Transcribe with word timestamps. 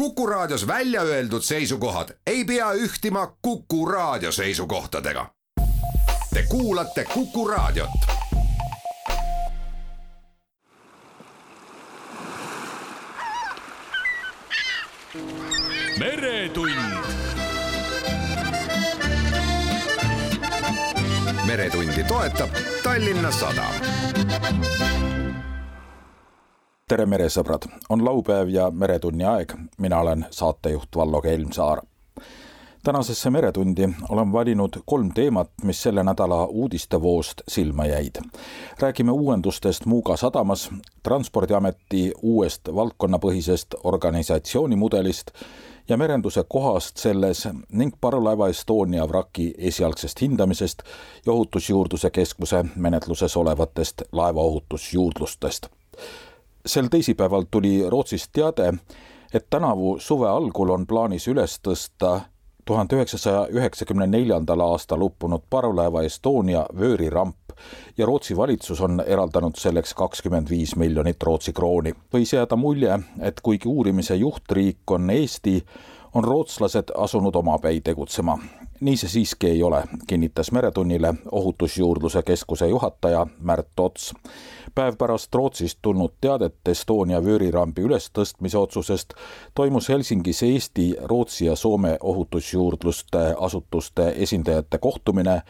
Kuku 0.00 0.26
Raadios 0.26 0.66
välja 0.66 1.02
öeldud 1.02 1.42
seisukohad 1.42 2.08
ei 2.26 2.44
pea 2.44 2.72
ühtima 2.72 3.36
Kuku 3.42 3.86
Raadio 3.86 4.32
seisukohtadega. 4.32 5.26
Te 6.34 6.42
kuulate 6.48 7.04
Kuku 7.04 7.48
Raadiot. 7.48 7.90
meretund 15.98 16.74
meretundi 21.46 22.04
toetab 22.04 22.50
Tallinna 22.82 23.30
Sadam. 23.30 23.74
Tere, 26.90 27.04
meresõbrad, 27.06 27.68
on 27.88 28.00
laupäev 28.02 28.48
ja 28.50 28.64
Meretunni 28.70 29.24
aeg. 29.24 29.52
mina 29.78 30.00
olen 30.00 30.24
saatejuht 30.30 30.96
Vallo 30.96 31.20
Kelmsaar. 31.20 31.82
tänasesse 32.84 33.30
Meretundi 33.30 33.88
olen 34.08 34.32
valinud 34.32 34.80
kolm 34.84 35.12
teemat, 35.14 35.50
mis 35.64 35.82
selle 35.82 36.02
nädala 36.04 36.44
uudistevoost 36.44 37.42
silma 37.48 37.86
jäid. 37.86 38.16
räägime 38.80 39.12
uuendustest 39.12 39.86
Muuga 39.86 40.16
sadamas, 40.16 40.70
Transpordiameti 41.02 42.12
uuest 42.22 42.68
valdkonnapõhisest 42.74 43.74
organisatsioonimudelist 43.84 45.30
ja 45.88 45.96
merenduse 45.96 46.44
kohast 46.48 46.96
selles 46.96 47.48
ning 47.72 47.94
parvlaeva 48.00 48.48
Estonia 48.48 49.08
vraki 49.08 49.54
esialgsest 49.58 50.20
hindamisest 50.20 50.82
ja 51.26 51.32
Ohutusjuurdluse 51.32 52.10
Keskuse 52.10 52.64
menetluses 52.76 53.36
olevatest 53.36 54.02
laevaohutusjuurdlustest. 54.12 55.79
Sel 56.66 56.88
teisipäeval 56.90 57.44
tuli 57.50 57.90
Rootsist 57.90 58.30
teade, 58.32 58.72
et 59.34 59.46
tänavu 59.50 59.96
suve 59.98 60.28
algul 60.28 60.70
on 60.70 60.86
plaanis 60.86 61.28
üles 61.28 61.58
tõsta 61.62 62.20
tuhande 62.64 62.96
üheksasaja 62.96 63.46
üheksakümne 63.50 64.06
neljandal 64.06 64.60
aastal 64.60 65.02
uppunud 65.02 65.42
parvlaeva 65.50 66.02
Estonia 66.02 66.66
vööriramp 66.78 67.54
ja 67.98 68.06
Rootsi 68.06 68.36
valitsus 68.36 68.80
on 68.80 69.02
eraldanud 69.06 69.58
selleks 69.58 69.94
kakskümmend 69.94 70.50
viis 70.50 70.76
miljonit 70.76 71.22
Rootsi 71.22 71.52
krooni. 71.52 71.94
võis 72.14 72.32
jääda 72.32 72.56
mulje, 72.56 72.98
et 73.20 73.40
kuigi 73.40 73.68
uurimise 73.68 74.16
juhtriik 74.16 74.90
on 74.90 75.10
Eesti, 75.10 75.64
on 76.14 76.24
rootslased 76.24 76.94
asunud 76.96 77.34
omapäi 77.34 77.80
tegutsema. 77.80 78.38
nii 78.80 78.96
see 78.96 79.08
siiski 79.08 79.46
ei 79.46 79.62
ole, 79.62 79.82
kinnitas 80.06 80.52
Meretunnile 80.52 81.14
Ohutusjuurdluse 81.32 82.22
Keskuse 82.22 82.68
juhataja 82.68 83.26
Märt 83.40 83.80
Ots. 83.80 84.14
Päev 84.74 84.96
pärast 84.98 85.34
Rootsist 85.34 85.78
tulnud 85.82 86.12
teadet 86.20 86.68
Estonia 86.68 87.20
vöörirambi 87.24 87.82
ülestõstmise 87.82 88.58
otsusest 88.58 89.14
toimus 89.54 89.88
Helsingis 89.88 90.42
Eesti, 90.42 90.94
Rootsi 91.02 91.46
ja 91.46 91.56
Soome 91.56 91.96
ohutusjuurdluste 92.00 93.34
asutuste 93.38 94.08
esindajate 94.16 94.78
kohtumine 94.78 95.40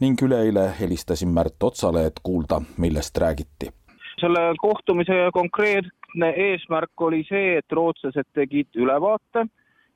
ning 0.00 0.22
üleeile 0.22 0.68
helistasin 0.80 1.28
Märt 1.28 1.62
Otsale, 1.62 2.06
et 2.06 2.20
kuulda, 2.22 2.60
millest 2.78 3.18
räägiti. 3.18 3.72
selle 4.20 4.54
kohtumise 4.58 5.30
konkreetne 5.32 6.30
eesmärk 6.36 7.00
oli 7.00 7.24
see, 7.28 7.58
et 7.58 7.72
rootslased 7.72 8.28
tegid 8.34 8.68
ülevaate, 8.74 9.46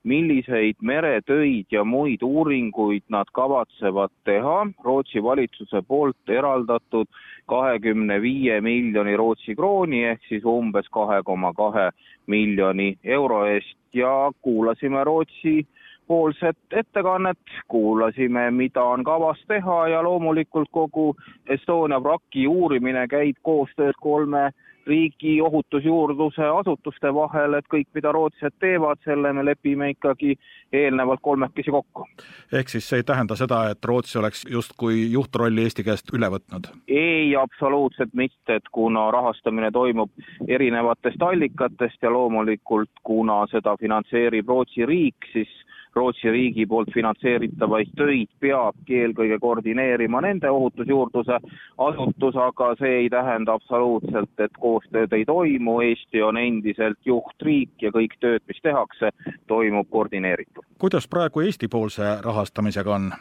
milliseid 0.03 0.75
meretöid 0.81 1.65
ja 1.71 1.83
muid 1.83 2.21
uuringuid 2.23 3.03
nad 3.09 3.27
kavatsevad 3.33 4.11
teha. 4.23 4.67
Rootsi 4.83 5.23
valitsuse 5.23 5.81
poolt 5.87 6.29
eraldatud 6.29 7.07
kahekümne 7.45 8.21
viie 8.21 8.61
miljoni 8.61 9.17
Rootsi 9.17 9.55
krooni 9.55 10.03
ehk 10.05 10.23
siis 10.29 10.45
umbes 10.45 10.87
kahe 10.91 11.21
koma 11.25 11.53
kahe 11.53 11.89
miljoni 12.27 12.95
euro 13.03 13.45
eest. 13.45 13.75
Ja 13.93 14.31
kuulasime 14.41 15.03
Rootsi 15.03 15.67
poolset 16.07 16.57
ettekannet, 16.71 17.37
kuulasime, 17.67 18.51
mida 18.51 18.83
on 18.83 19.03
kavas 19.03 19.41
teha 19.47 19.87
ja 19.87 20.03
loomulikult 20.03 20.69
kogu 20.71 21.15
Estonia 21.49 22.03
vraki 22.03 22.47
uurimine 22.47 23.07
käib 23.07 23.37
koostöös 23.41 23.95
kolme 24.01 24.51
riigi 24.89 25.37
ohutusjuurdluse 25.41 26.49
asutuste 26.59 27.13
vahel, 27.13 27.57
et 27.59 27.67
kõik, 27.71 27.87
mida 27.93 28.11
rootslased 28.15 28.57
teevad, 28.59 28.99
selle 29.05 29.33
me 29.33 29.45
lepime 29.45 29.91
ikkagi 29.93 30.35
eelnevalt 30.73 31.21
kolmekesi 31.21 31.71
kokku. 31.71 32.07
ehk 32.53 32.69
siis 32.69 32.89
see 32.89 33.01
ei 33.01 33.07
tähenda 33.07 33.35
seda, 33.39 33.61
et 33.69 33.85
Rootsi 33.85 34.19
oleks 34.19 34.45
justkui 34.49 35.11
juhtrolli 35.11 35.63
Eesti 35.63 35.83
käest 35.83 36.13
üle 36.13 36.29
võtnud? 36.33 36.71
ei, 36.87 37.35
absoluutselt 37.35 38.13
mitte, 38.13 38.59
et 38.59 38.69
kuna 38.71 39.09
rahastamine 39.11 39.71
toimub 39.71 40.11
erinevatest 40.47 41.21
allikatest 41.21 42.01
ja 42.01 42.11
loomulikult 42.13 43.03
kuna 43.03 43.45
seda 43.51 43.75
finantseerib 43.79 44.47
Rootsi 44.47 44.85
riik, 44.85 45.31
siis 45.33 45.49
Rootsi 45.95 46.31
riigi 46.31 46.65
poolt 46.69 46.91
finantseeritavaid 46.93 47.95
töid 47.97 48.29
peabki 48.39 48.99
eelkõige 49.01 49.39
koordineerima 49.41 50.21
nende 50.21 50.49
ohutusjuurdluse 50.49 51.39
asutus, 51.85 52.35
aga 52.35 52.75
see 52.79 52.91
ei 53.03 53.09
tähenda 53.09 53.55
absoluutselt, 53.57 54.35
et 54.39 54.59
koostööd 54.59 55.13
ei 55.17 55.25
toimu, 55.25 55.79
Eesti 55.81 56.21
on 56.21 56.37
endiselt 56.37 56.99
juhtriik 57.05 57.81
ja 57.81 57.91
kõik 57.95 58.15
tööd, 58.19 58.45
mis 58.47 58.61
tehakse, 58.63 59.09
toimub 59.47 59.89
koordineeritult. 59.89 60.65
kuidas 60.77 61.07
praegu 61.07 61.41
Eesti-poolse 61.41 62.21
rahastamisega 62.25 62.95
on? 62.95 63.11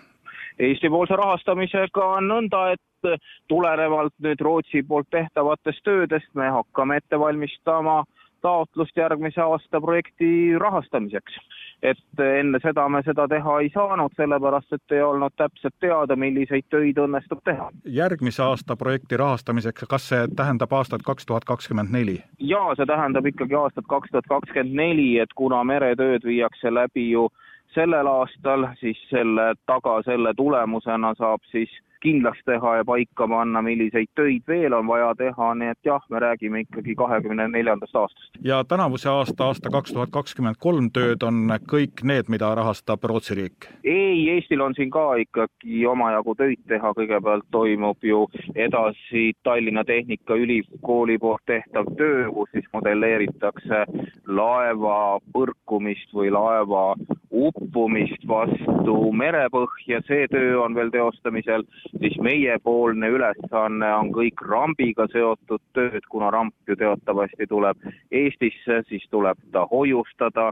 Eesti-poolse 0.59 1.17
rahastamisega 1.17 2.05
on 2.19 2.29
nõnda, 2.29 2.63
et 2.75 3.19
tulenevalt 3.49 4.15
nüüd 4.23 4.41
Rootsi 4.43 4.83
poolt 4.83 5.07
tehtavatest 5.11 5.85
töödest 5.85 6.35
me 6.35 6.51
hakkame 6.51 6.97
ette 6.99 7.19
valmistama 7.19 8.03
taotlust 8.43 8.97
järgmise 8.97 9.41
aasta 9.41 9.81
projekti 9.81 10.59
rahastamiseks. 10.59 11.39
Et 11.83 12.21
enne 12.23 12.59
seda 12.63 12.89
me 12.89 13.03
seda 13.07 13.29
teha 13.29 13.59
ei 13.63 13.71
saanud, 13.75 14.15
sellepärast 14.17 14.73
et 14.73 14.95
ei 14.97 15.03
olnud 15.03 15.35
täpselt 15.37 15.75
teada, 15.81 16.17
milliseid 16.17 16.67
töid 16.71 16.99
õnnestub 16.99 17.43
teha. 17.45 17.71
järgmise 17.85 18.43
aasta 18.43 18.77
projekti 18.77 19.17
rahastamiseks, 19.17 19.87
kas 19.89 20.09
see 20.09 20.29
tähendab 20.37 20.73
aastat 20.73 21.03
kaks 21.07 21.27
tuhat 21.27 21.45
kakskümmend 21.45 21.93
neli? 21.95 22.19
jaa, 22.39 22.75
see 22.75 22.87
tähendab 22.87 23.27
ikkagi 23.27 23.55
aastat 23.55 23.87
kaks 23.89 24.11
tuhat 24.11 24.27
kakskümmend 24.29 24.75
neli, 24.75 25.19
et 25.19 25.33
kuna 25.35 25.65
meretööd 25.65 26.25
viiakse 26.25 26.75
läbi 26.75 27.11
ju 27.11 27.29
sellel 27.75 28.07
aastal, 28.07 28.67
siis 28.81 28.99
selle 29.11 29.53
taga, 29.67 30.01
selle 30.03 30.35
tulemusena 30.37 31.15
saab 31.19 31.45
siis 31.53 31.71
kindlaks 32.03 32.43
teha 32.47 32.77
ja 32.77 32.85
paika 32.85 33.29
panna, 33.29 33.63
milliseid 33.63 34.11
töid 34.19 34.47
veel 34.49 34.75
on 34.77 34.87
vaja 34.87 35.13
teha, 35.19 35.53
nii 35.59 35.73
et 35.75 35.91
jah, 35.91 36.05
me 36.11 36.23
räägime 36.23 36.63
ikkagi 36.65 36.95
kahekümne 36.99 37.49
neljandast 37.49 37.97
aastast. 37.97 38.41
ja 38.45 38.63
tänavuse 38.65 39.09
aasta, 39.09 39.45
aasta 39.45 39.71
kaks 39.71 39.93
tuhat 39.93 40.11
kakskümmend 40.15 40.61
kolm 40.61 40.91
tööd 40.95 41.23
on 41.27 41.49
kõik 41.71 42.05
need, 42.05 42.29
mida 42.29 42.55
rahastab 42.55 43.05
Rootsi 43.05 43.35
riik? 43.39 43.71
ei, 43.85 44.29
Eestil 44.35 44.61
on 44.61 44.75
siin 44.77 44.91
ka 44.91 45.15
ikkagi 45.25 45.87
omajagu 45.87 46.35
töid 46.39 46.63
teha, 46.69 46.93
kõigepealt 46.99 47.49
toimub 47.51 48.05
ju 48.05 48.27
edasi 48.55 49.33
Tallinna 49.43 49.85
Tehnikaülikooli 49.85 51.19
poolt 51.19 51.45
tehtav 51.47 51.91
töö, 51.99 52.29
kus 52.33 52.53
siis 52.53 52.69
modelleeritakse 52.73 53.85
laeva 54.27 55.19
põrkumist 55.35 56.13
või 56.15 56.31
laeva 56.33 56.93
uppumist 57.33 58.25
vastu 58.29 58.97
merepõhja, 59.13 60.01
see 60.07 60.27
töö 60.33 60.59
on 60.63 60.77
veel 60.77 60.91
teostamisel, 60.95 61.65
siis 62.01 62.19
meiepoolne 62.23 63.09
ülesanne 63.09 63.91
on 63.95 64.13
kõik 64.15 64.43
rambiga 64.45 65.07
seotud 65.13 65.63
tööd, 65.77 66.05
kuna 66.09 66.31
ramp 66.31 66.55
ju 66.69 66.77
teatavasti 66.77 67.47
tuleb 67.49 67.85
Eestisse, 68.13 68.83
siis 68.89 69.05
tuleb 69.11 69.39
ta 69.53 69.67
hoiustada, 69.71 70.51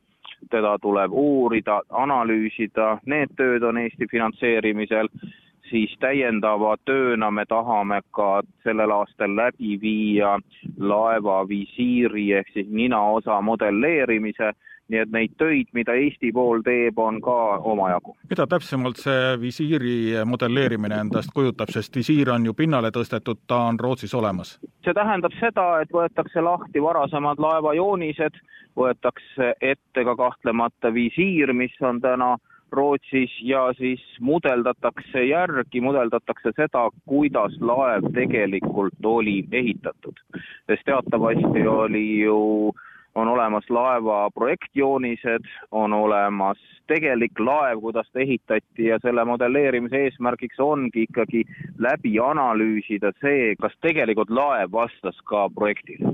teda 0.50 0.76
tuleb 0.82 1.12
uurida, 1.12 1.80
analüüsida, 1.90 2.98
need 3.06 3.34
tööd 3.36 3.64
on 3.64 3.78
Eesti 3.78 4.08
finantseerimisel. 4.10 5.10
Siis 5.66 5.90
täiendava 5.98 6.76
tööna 6.86 7.30
me 7.34 7.42
tahame 7.50 7.98
ka 8.14 8.42
sellel 8.62 8.92
aastal 8.94 9.32
läbi 9.34 9.74
viia 9.82 10.36
laeva 10.78 11.40
visiiri 11.48 12.28
ehk 12.38 12.52
siis 12.54 12.68
ninaosa 12.70 13.40
modelleerimise 13.42 14.52
nii 14.88 15.00
et 15.02 15.12
neid 15.12 15.34
töid, 15.38 15.70
mida 15.74 15.94
Eesti 15.98 16.30
pool 16.34 16.62
teeb, 16.66 16.98
on 16.98 17.20
ka 17.22 17.36
omajagu. 17.72 18.16
mida 18.30 18.46
täpsemalt 18.46 19.00
see 19.02 19.36
visiiri 19.40 19.96
modelleerimine 20.24 21.00
endast 21.04 21.34
kujutab, 21.34 21.72
sest 21.74 21.96
visiir 21.96 22.30
on 22.30 22.46
ju 22.46 22.54
pinnale 22.54 22.92
tõstetud, 22.94 23.42
ta 23.46 23.64
on 23.70 23.80
Rootsis 23.80 24.14
olemas? 24.14 24.58
see 24.84 24.94
tähendab 24.94 25.34
seda, 25.40 25.68
et 25.82 25.92
võetakse 25.92 26.42
lahti 26.42 26.82
varasemad 26.82 27.42
laevajoonised, 27.42 28.38
võetakse 28.76 29.54
ette 29.60 30.04
ka 30.04 30.16
kahtlemata 30.16 30.92
visiir, 30.94 31.52
mis 31.52 31.74
on 31.80 32.00
täna 32.00 32.36
Rootsis 32.72 33.30
ja 33.42 33.68
siis 33.78 34.02
mudeldatakse 34.20 35.22
järgi, 35.24 35.80
mudeldatakse 35.80 36.52
seda, 36.56 36.88
kuidas 37.06 37.54
laev 37.60 38.10
tegelikult 38.14 39.06
oli 39.06 39.44
ehitatud. 39.52 40.18
sest 40.66 40.84
teatavasti 40.84 41.66
oli 41.66 42.20
ju 42.20 42.72
on 43.16 43.28
olemas 43.28 43.70
laeva 43.70 44.30
projektjoonised, 44.34 45.44
on 45.70 45.92
olemas 45.92 46.58
tegelik 46.86 47.40
laev, 47.40 47.80
kuidas 47.80 48.10
ta 48.12 48.20
ehitati 48.20 48.84
ja 48.84 48.98
selle 49.02 49.24
modelleerimise 49.24 50.02
eesmärgiks 50.04 50.60
ongi 50.60 51.06
ikkagi 51.08 51.42
läbi 51.78 52.18
analüüsida 52.20 53.12
see, 53.20 53.54
kas 53.60 53.74
tegelikult 53.80 54.30
laev 54.30 54.72
vastas 54.72 55.18
ka 55.24 55.48
projektile. 55.54 56.12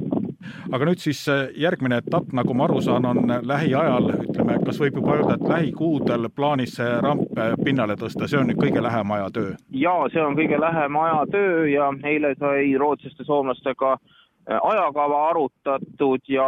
aga 0.72 0.86
nüüd 0.86 1.02
siis 1.02 1.20
järgmine 1.56 2.00
etapp, 2.02 2.32
nagu 2.34 2.54
ma 2.54 2.64
aru 2.64 2.80
saan, 2.82 3.04
on 3.06 3.34
lähiajal, 3.46 4.08
ütleme, 4.24 4.56
kas 4.64 4.80
võib 4.82 4.98
juba 4.98 5.18
öelda, 5.18 5.36
et 5.36 5.44
lähikuudel 5.48 6.30
plaanis 6.34 6.78
see 6.78 6.88
ramp 7.04 7.38
pinnale 7.64 7.98
tõsta, 7.98 8.30
see 8.30 8.40
on 8.40 8.50
nüüd 8.50 8.62
kõige 8.62 8.82
lähem 8.82 9.14
aja 9.18 9.28
töö? 9.34 9.52
jaa, 9.84 10.08
see 10.14 10.22
on 10.22 10.38
kõige 10.38 10.58
lähem 10.60 10.98
aja 11.02 11.22
töö 11.34 11.68
ja 11.70 11.92
eile 12.14 12.34
sai 12.38 12.74
rootslaste, 12.78 13.26
soomlastega 13.26 13.96
ajakava 14.46 15.28
arutatud 15.30 16.20
ja 16.28 16.46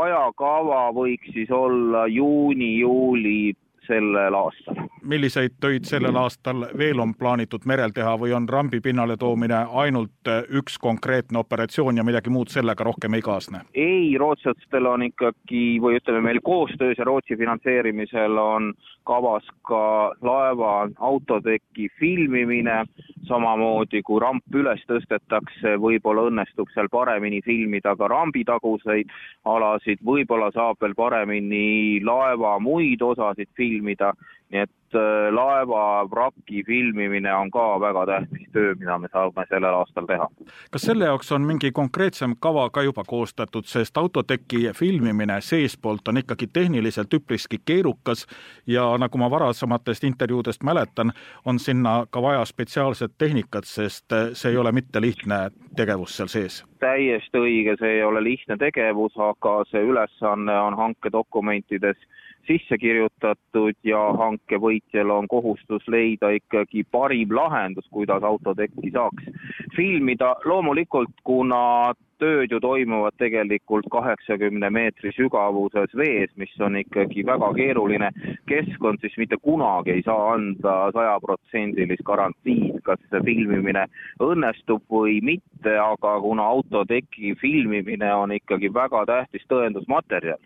ajakava 0.00 0.88
võiks 0.96 1.32
siis 1.32 1.50
olla 1.50 2.06
juuni-juuli 2.06 3.54
sellel 3.86 4.34
aastal. 4.34 4.86
Milliseid 5.04 5.58
töid 5.60 5.84
sellel 5.88 6.16
aastal 6.16 6.66
veel 6.78 7.00
on 7.00 7.14
plaanitud 7.14 7.66
merel 7.66 7.92
teha 7.94 8.16
või 8.20 8.34
on 8.36 8.48
rambi 8.48 8.80
pinnale 8.80 9.16
toomine 9.20 9.64
ainult 9.84 10.32
üks 10.60 10.78
konkreetne 10.78 11.38
operatsioon 11.38 11.96
ja 11.96 12.04
midagi 12.04 12.30
muud 12.30 12.52
sellega 12.52 12.84
rohkem 12.84 13.14
ei 13.14 13.22
kaasne? 13.22 13.64
ei, 13.74 14.16
rootslastel 14.18 14.86
on 14.86 15.06
ikkagi 15.08 15.64
või 15.82 16.00
ütleme, 16.00 16.20
meil 16.28 16.40
koostöös 16.44 16.98
ja 16.98 17.04
Rootsi 17.04 17.36
finantseerimisel 17.36 18.38
on 18.38 18.72
kavas 19.04 19.44
ka 19.68 20.12
laeva 20.22 20.88
autoteki 20.98 21.88
filmimine, 22.00 22.84
samamoodi 23.28 24.02
kui 24.02 24.20
ramp 24.20 24.56
üles 24.56 24.82
tõstetakse, 24.88 25.76
võib-olla 25.80 26.26
õnnestub 26.30 26.72
seal 26.74 26.88
paremini 26.92 27.42
filmida 27.44 27.94
ka 27.96 28.08
rambitaguseid 28.08 29.12
alasid, 29.44 30.00
võib-olla 30.04 30.50
saab 30.54 30.80
veel 30.80 30.96
paremini 30.96 32.00
laeva 32.04 32.56
muid 32.60 33.02
osasid 33.02 33.50
filmida, 33.56 34.12
nii 34.52 34.60
et 34.60 34.94
äh, 34.94 35.32
laeva 35.34 36.10
vraki 36.10 36.62
filmimine 36.66 37.34
on 37.34 37.50
ka 37.50 37.80
väga 37.80 38.06
tähtis 38.06 38.48
töö, 38.52 38.74
mida 38.78 38.98
me 38.98 39.08
saame 39.12 39.46
sellel 39.48 39.74
aastal 39.74 40.06
teha. 40.06 40.28
kas 40.70 40.82
selle 40.82 41.08
jaoks 41.08 41.32
on 41.32 41.42
mingi 41.42 41.72
konkreetsem 41.72 42.36
kava 42.40 42.68
ka 42.70 42.82
juba 42.82 43.04
koostatud, 43.06 43.64
sest 43.66 43.96
autoteki 43.96 44.70
filmimine 44.76 45.40
seestpoolt 45.40 46.08
on 46.08 46.22
ikkagi 46.22 46.46
tehniliselt 46.52 47.14
üpriski 47.14 47.58
keerukas 47.64 48.26
ja 48.66 48.86
nagu 48.98 49.18
ma 49.18 49.30
varasematest 49.30 50.04
intervjuudest 50.04 50.62
mäletan, 50.62 51.12
on 51.44 51.58
sinna 51.58 52.06
ka 52.10 52.22
vaja 52.22 52.44
spetsiaalset 52.44 53.18
tehnikat, 53.18 53.64
sest 53.64 54.12
äh, 54.12 54.30
see 54.32 54.52
ei 54.52 54.56
ole 54.56 54.72
mitte 54.72 55.00
lihtne 55.00 55.48
tegevus 55.76 56.16
seal 56.16 56.28
sees 56.28 56.64
täiesti 56.84 57.40
õige, 57.40 57.76
see 57.80 57.96
ei 57.96 58.02
ole 58.04 58.20
lihtne 58.22 58.56
tegevus, 58.60 59.14
aga 59.16 59.62
see 59.70 59.80
ülesanne 59.80 60.58
on 60.66 60.76
hankedokumentides 60.76 61.96
sisse 62.46 62.78
kirjutatud 62.78 63.76
ja 63.84 64.00
hanke 64.18 64.58
võitjal 64.60 65.10
on 65.14 65.28
kohustus 65.28 65.86
leida 65.88 66.30
ikkagi 66.36 66.84
parim 66.90 67.34
lahendus, 67.34 67.86
kuidas 67.90 68.22
autotekki 68.22 68.92
saaks 68.94 69.28
filmida. 69.76 70.34
loomulikult, 70.44 71.14
kuna 71.24 71.94
tööd 72.18 72.52
ju 72.52 72.60
toimuvad 72.62 73.16
tegelikult 73.18 73.88
kaheksakümne 73.92 74.70
meetri 74.70 75.12
sügavuses 75.16 75.94
vees, 75.98 76.30
mis 76.40 76.52
on 76.62 76.78
ikkagi 76.80 77.24
väga 77.26 77.50
keeruline 77.56 78.10
keskkond, 78.50 79.02
siis 79.02 79.16
mitte 79.20 79.36
kunagi 79.42 79.96
ei 79.96 80.04
saa 80.06 80.32
anda 80.34 80.76
sajaprotsendilist 80.94 82.04
garantiid, 82.06 82.80
kas 82.86 83.02
filmimine 83.12 83.86
õnnestub 84.22 84.84
või 84.90 85.20
mitte, 85.24 85.76
aga 85.80 86.16
kuna 86.20 86.48
autoteki 86.56 87.34
filmimine 87.40 88.14
on 88.14 88.34
ikkagi 88.38 88.72
väga 88.74 89.04
tähtis 89.10 89.46
tõendusmaterjal 89.50 90.40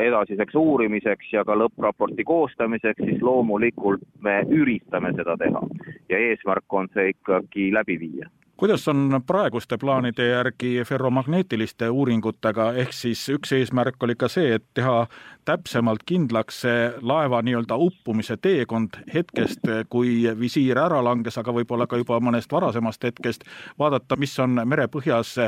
edasiseks 0.00 0.54
uurimiseks 0.54 1.32
ja 1.32 1.44
ka 1.44 1.56
lõppraporti 1.58 2.24
koostamiseks, 2.24 3.02
siis 3.04 3.22
loomulikult 3.22 4.04
me 4.20 4.42
üritame 4.48 5.14
seda 5.16 5.36
teha. 5.40 5.62
Ja 6.08 6.18
eesmärk 6.18 6.72
on 6.72 6.90
see 6.94 7.14
ikkagi 7.14 7.70
läbi 7.74 7.98
viia 8.00 8.28
kuidas 8.60 8.88
on 8.88 9.22
praeguste 9.26 9.78
plaanide 9.80 10.26
järgi 10.28 10.82
ferromagneetiliste 10.84 11.88
uuringutega, 11.88 12.72
ehk 12.82 12.92
siis 12.92 13.22
üks 13.32 13.54
eesmärk 13.56 14.02
oli 14.04 14.12
ka 14.20 14.28
see, 14.28 14.50
et 14.58 14.64
teha 14.76 15.06
täpsemalt 15.48 16.02
kindlaks 16.06 16.58
see 16.66 16.82
laeva 17.00 17.40
nii-öelda 17.42 17.78
uppumise 17.80 18.36
teekond 18.36 18.98
hetkest, 19.14 19.64
kui 19.88 20.12
visiir 20.38 20.78
ära 20.78 21.00
langes, 21.04 21.38
aga 21.40 21.54
võib-olla 21.56 21.88
ka 21.88 21.96
juba 22.02 22.20
mõnest 22.20 22.52
varasemast 22.52 23.08
hetkest, 23.08 23.48
vaadata, 23.80 24.20
mis 24.20 24.36
on 24.44 24.60
merepõhjas 24.68 25.38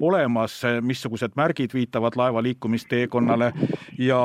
olemas, 0.00 0.60
missugused 0.84 1.40
märgid 1.40 1.72
viitavad 1.74 2.20
laeva 2.20 2.44
liikumisteekonnale. 2.44 3.52
Ja 3.98 4.20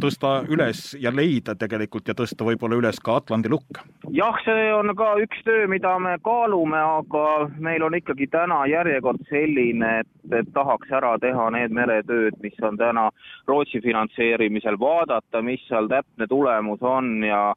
tõsta 0.00 0.32
üles 0.52 0.94
ja 1.00 1.12
leida 1.14 1.54
tegelikult 1.58 2.08
ja 2.08 2.14
tõsta 2.16 2.46
võib-olla 2.46 2.78
üles 2.80 2.98
ka 3.02 3.18
Atlandi 3.20 3.50
lukk? 3.52 3.80
jah, 4.14 4.36
see 4.44 4.68
on 4.74 4.92
ka 4.98 5.14
üks 5.22 5.42
töö, 5.46 5.66
mida 5.70 5.96
me 6.02 6.16
kaalume, 6.24 6.78
aga 6.78 7.48
meil 7.62 7.84
on 7.86 7.96
ikkagi 7.98 8.28
täna 8.32 8.62
järjekord 8.70 9.22
selline, 9.30 10.00
et, 10.02 10.12
et 10.40 10.52
tahaks 10.54 10.92
ära 10.92 11.16
teha 11.22 11.48
need 11.54 11.74
meretööd, 11.74 12.36
mis 12.42 12.58
on 12.62 12.78
täna 12.80 13.08
Rootsi 13.48 13.80
finantseerimisel, 13.84 14.78
vaadata, 14.80 15.42
mis 15.42 15.64
seal 15.68 15.90
täpne 15.92 16.28
tulemus 16.30 16.82
on 16.82 17.18
ja 17.24 17.48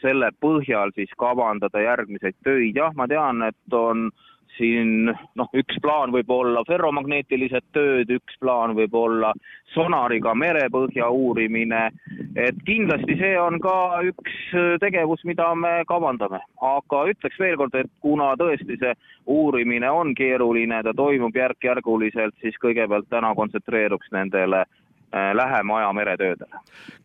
selle 0.00 0.30
põhjal 0.40 0.90
siis 0.96 1.10
kavandada 1.20 1.82
järgmiseid 1.84 2.34
töid, 2.42 2.78
jah, 2.80 2.94
ma 2.96 3.06
tean, 3.06 3.44
et 3.46 3.76
on 3.76 4.08
äh, 4.08 4.29
siin 4.60 5.10
noh, 5.10 5.48
üks 5.56 5.78
plaan 5.82 6.12
võib 6.14 6.30
olla 6.34 6.62
ferromagneetilised 6.68 7.70
tööd, 7.76 8.12
üks 8.12 8.36
plaan 8.42 8.76
võib 8.78 8.94
olla 8.94 9.32
sonariga 9.74 10.34
merepõhja 10.34 11.08
uurimine, 11.14 11.86
et 12.36 12.58
kindlasti 12.66 13.16
see 13.20 13.36
on 13.40 13.60
ka 13.62 13.74
üks 14.10 14.36
tegevus, 14.82 15.24
mida 15.28 15.48
me 15.54 15.80
kavandame. 15.88 16.42
aga 16.60 17.04
ütleks 17.12 17.38
veel 17.40 17.56
kord, 17.56 17.74
et 17.74 17.90
kuna 18.04 18.34
tõesti 18.40 18.78
see 18.82 18.94
uurimine 19.26 19.90
on 19.90 20.14
keeruline, 20.14 20.82
ta 20.82 20.94
toimub 20.96 21.36
järk-järguliselt, 21.36 22.36
siis 22.40 22.58
kõigepealt 22.62 23.08
täna 23.10 23.34
kontsentreeruks 23.38 24.12
nendele 24.12 24.64
lähema 25.12 25.78
aja 25.78 25.92
meretöödele. 25.92 26.60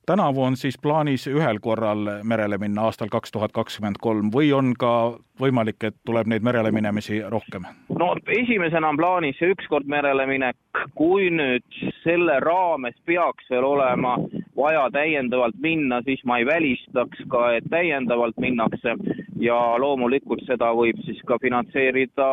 tänavu 0.06 0.44
on 0.44 0.58
siis 0.58 0.78
plaanis 0.82 1.28
ühel 1.28 1.60
korral 1.62 2.10
merele 2.24 2.58
minna 2.58 2.82
aastal 2.82 3.08
kaks 3.12 3.32
tuhat 3.32 3.52
kakskümmend 3.52 3.96
kolm 4.02 4.30
või 4.36 4.54
on 4.54 4.74
ka 4.80 5.18
võimalik, 5.42 5.84
et 5.84 5.96
tuleb 6.06 6.28
neid 6.28 6.44
merele 6.44 6.72
minemisi 6.72 7.22
rohkem? 7.30 7.66
no 8.00 8.16
esimesena 8.28 8.90
on 8.90 8.98
plaanis 8.98 9.40
see 9.40 9.52
ükskord 9.56 9.88
merele 9.88 10.26
minek, 10.26 10.58
kui 10.96 11.30
nüüd 11.30 11.80
selle 12.04 12.40
raames 12.40 12.96
peaks 13.06 13.50
veel 13.50 13.64
olema 13.64 14.18
vaja 14.56 14.90
täiendavalt 14.92 15.56
minna, 15.62 16.02
siis 16.06 16.24
ma 16.26 16.38
ei 16.38 16.46
välistaks 16.46 17.24
ka, 17.30 17.52
et 17.58 17.66
täiendavalt 17.70 18.38
minnakse 18.38 18.96
ja 19.40 19.58
loomulikult 19.82 20.46
seda 20.48 20.72
võib 20.76 21.00
siis 21.06 21.20
ka 21.28 21.38
finantseerida 21.42 22.30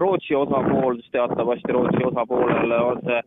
Rootsi 0.00 0.34
osapool, 0.34 0.96
sest 1.00 1.12
teatavasti 1.12 1.74
Rootsi 1.76 2.06
osapoolele 2.12 2.78
on 2.90 3.02
see 3.04 3.20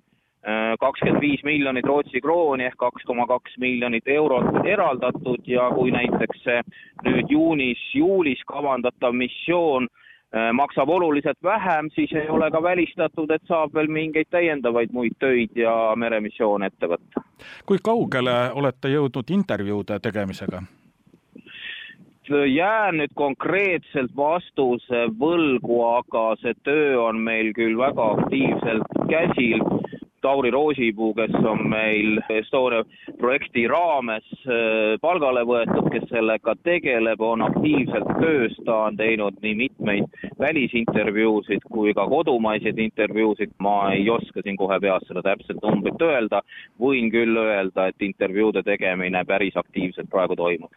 kakskümmend 0.79 1.21
viis 1.21 1.43
miljonit 1.43 1.85
Rootsi 1.85 2.21
krooni 2.21 2.65
ehk 2.65 2.77
kaks 2.81 3.03
koma 3.05 3.27
kaks 3.29 3.57
miljonit 3.61 4.07
eurot 4.09 4.65
eraldatud 4.65 5.45
ja 5.45 5.67
kui 5.75 5.91
näiteks 5.93 6.43
see 6.43 6.61
nüüd 7.05 7.29
juunis-juulis 7.29 8.41
kavandatav 8.49 9.13
missioon 9.13 9.85
äh, 9.85 10.49
maksab 10.53 10.89
oluliselt 10.89 11.37
vähem, 11.43 11.89
siis 11.95 12.13
ei 12.13 12.29
ole 12.29 12.51
ka 12.51 12.63
välistatud, 12.63 13.31
et 13.31 13.45
saab 13.47 13.73
veel 13.73 13.87
mingeid 13.87 14.29
täiendavaid 14.31 14.93
muid 14.93 15.17
töid 15.19 15.55
ja 15.55 15.93
meremissioone 15.95 16.71
ette 16.71 16.89
võtta. 16.89 17.25
kui 17.65 17.77
kaugele 17.83 18.51
olete 18.53 18.89
jõudnud 18.97 19.29
intervjuude 19.29 19.99
tegemisega? 19.99 20.63
jään 22.47 22.95
nüüd 22.97 23.11
konkreetselt 23.15 24.11
vastuse 24.15 25.07
võlgu, 25.19 25.81
aga 25.97 26.35
see 26.41 26.53
töö 26.63 27.01
on 27.01 27.19
meil 27.19 27.51
küll 27.53 27.75
väga 27.77 28.05
aktiivselt 28.15 28.93
käsil 29.09 29.59
Tauri 30.21 30.51
Roosipuu, 30.51 31.13
kes 31.17 31.35
on 31.45 31.63
meil 31.69 32.19
Estonia 32.29 32.83
projekti 33.17 33.65
raames 33.67 34.27
äh, 34.45 34.97
palgale 35.01 35.43
võetud, 35.47 35.89
kes 35.93 36.07
sellega 36.11 36.55
tegeleb, 36.63 37.21
on 37.21 37.41
aktiivselt 37.45 38.11
töös, 38.19 38.55
ta 38.65 38.77
on 38.87 38.99
teinud 38.99 39.39
nii 39.41 39.55
mitmeid 39.63 40.21
välisintervjuusid 40.39 41.65
kui 41.71 41.93
ka 41.97 42.07
kodumaiseid 42.09 42.79
intervjuusid, 42.79 43.55
ma 43.59 43.91
ei 43.95 44.09
oska 44.09 44.43
siin 44.43 44.57
kohe 44.57 44.79
peast 44.79 45.09
seda 45.09 45.25
täpset 45.25 45.61
numbrit 45.63 46.01
öelda, 46.05 46.41
võin 46.81 47.11
küll 47.13 47.37
öelda, 47.37 47.89
et 47.91 48.05
intervjuude 48.05 48.63
tegemine 48.67 49.25
päris 49.25 49.57
aktiivselt 49.57 50.09
praegu 50.09 50.35
toimub. 50.35 50.71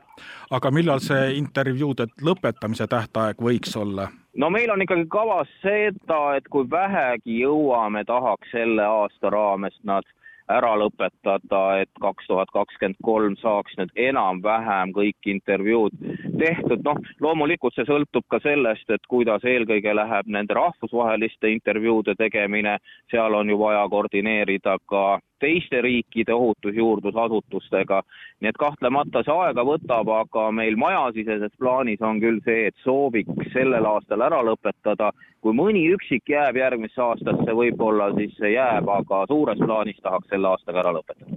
aga 0.50 0.70
millal 0.70 1.00
see 1.04 1.34
intervjuude 1.38 2.08
lõpetamise 2.22 2.88
tähtaeg 2.88 3.40
võiks 3.42 3.76
olla? 3.76 4.08
No 4.36 4.50
meil 4.50 4.70
on 4.70 4.82
ikkagi 4.82 5.06
kavas 5.10 5.50
seda, 5.62 6.36
et 6.36 6.48
kui 6.50 6.66
vähegi 6.70 7.40
jõuame, 7.42 8.04
tahaks 8.04 8.50
selle 8.52 8.84
aasta 8.84 9.30
raames 9.30 9.78
nad 9.82 10.06
ära 10.52 10.74
lõpetada, 10.76 11.62
et 11.80 11.90
kaks 12.00 12.26
tuhat 12.28 12.50
kakskümmend 12.52 12.98
kolm 13.04 13.36
saaks 13.40 13.76
nüüd 13.78 13.92
enam-vähem 13.96 14.92
kõik 14.96 15.28
intervjuud 15.32 15.94
tehtud, 16.38 16.82
noh, 16.84 17.00
loomulikult 17.24 17.76
see 17.76 17.86
sõltub 17.88 18.26
ka 18.28 18.42
sellest, 18.44 18.90
et 18.92 19.08
kuidas 19.08 19.44
eelkõige 19.48 19.94
läheb 19.96 20.28
nende 20.28 20.56
rahvusvaheliste 20.58 21.48
intervjuude 21.54 22.16
tegemine, 22.20 22.76
seal 23.10 23.34
on 23.34 23.48
ju 23.48 23.58
vaja 23.60 23.86
koordineerida 23.88 24.76
ka 24.90 25.04
teiste 25.40 25.80
riikide 25.80 26.34
ohutusjuurdlusasutustega. 26.34 28.02
nii 28.40 28.48
et 28.48 28.60
kahtlemata 28.60 29.22
see 29.24 29.34
aega 29.34 29.64
võtab, 29.64 30.10
aga 30.20 30.50
meil 30.52 30.76
majasiseses 30.76 31.52
plaanis 31.58 32.02
on 32.02 32.20
küll 32.20 32.40
see, 32.44 32.66
et 32.68 32.76
sooviks 32.84 33.52
sellel 33.52 33.86
aastal 33.86 34.22
ära 34.22 34.42
lõpetada. 34.42 35.12
kui 35.40 35.52
mõni 35.52 35.84
üksik 35.92 36.28
jääb 36.28 36.56
järgmisse 36.56 37.02
aastasse, 37.02 37.56
võib-olla 37.60 38.12
siis 38.16 38.36
see 38.38 38.54
jääb, 38.54 38.88
aga 38.88 39.24
suures 39.28 39.58
plaanis 39.58 40.00
tahaks 40.02 40.28
selle 40.28 40.48
aastaga 40.48 40.80
ära 40.80 40.94
lõpetada. 40.98 41.33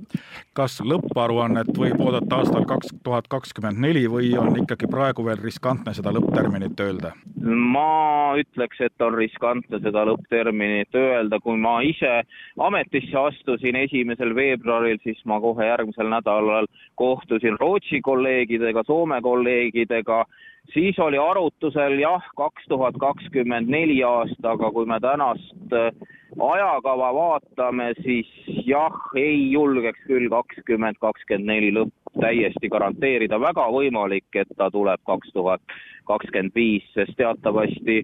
Kas 0.57 0.79
lõpparuannet 0.81 1.71
võib 1.77 2.01
oodata 2.01 2.41
aastal 2.41 2.65
kaks 2.69 2.93
tuhat 3.03 3.27
kakskümmend 3.31 3.81
neli 3.83 4.05
või 4.11 4.31
on 4.39 4.55
ikkagi 4.63 4.89
praegu 4.91 5.25
veel 5.27 5.41
riskantne 5.43 5.93
seda 5.97 6.13
lõppterminit 6.15 6.79
öelda? 6.83 7.13
ma 7.47 8.33
ütleks, 8.39 8.81
et 8.83 9.01
on 9.01 9.15
riskantne 9.15 9.79
seda 9.83 10.03
lõppterminit 10.09 10.95
öelda, 10.97 11.39
kui 11.43 11.57
ma 11.61 11.77
ise 11.85 12.21
ametisse 12.59 13.17
astusin 13.17 13.77
esimesel 13.83 14.33
veebruaril, 14.35 14.99
siis 15.03 15.21
ma 15.25 15.39
kohe 15.43 15.69
järgmisel 15.69 16.09
nädalal 16.11 16.67
kohtusin 16.99 17.59
Rootsi 17.59 18.01
kolleegidega, 18.01 18.83
Soome 18.87 19.21
kolleegidega, 19.21 20.23
siis 20.73 20.99
oli 20.99 21.17
arutusel 21.17 21.99
jah, 22.01 22.23
kaks 22.37 22.67
tuhat 22.69 22.97
kakskümmend 22.99 23.69
neli 23.71 24.01
aasta, 24.03 24.53
aga 24.55 24.71
kui 24.71 24.85
me 24.89 24.99
tänast 25.03 25.75
äh, 25.75 25.91
ajakava 26.35 27.11
vaatame, 27.15 27.91
siis 28.03 28.29
jah, 28.67 28.95
ei 29.15 29.51
julgeks 29.51 30.03
küll 30.07 30.29
kakskümmend, 30.33 30.99
kakskümmend 31.01 31.49
neli 31.53 31.71
lõpp 31.75 32.06
täiesti 32.21 32.69
garanteerida, 32.69 33.39
väga 33.39 33.67
võimalik, 33.73 34.27
et 34.35 34.51
ta 34.57 34.71
tuleb 34.71 35.01
kaks 35.07 35.33
tuhat 35.33 35.61
kakskümmend 36.07 36.55
viis, 36.55 36.85
sest 36.95 37.17
teatavasti 37.19 37.99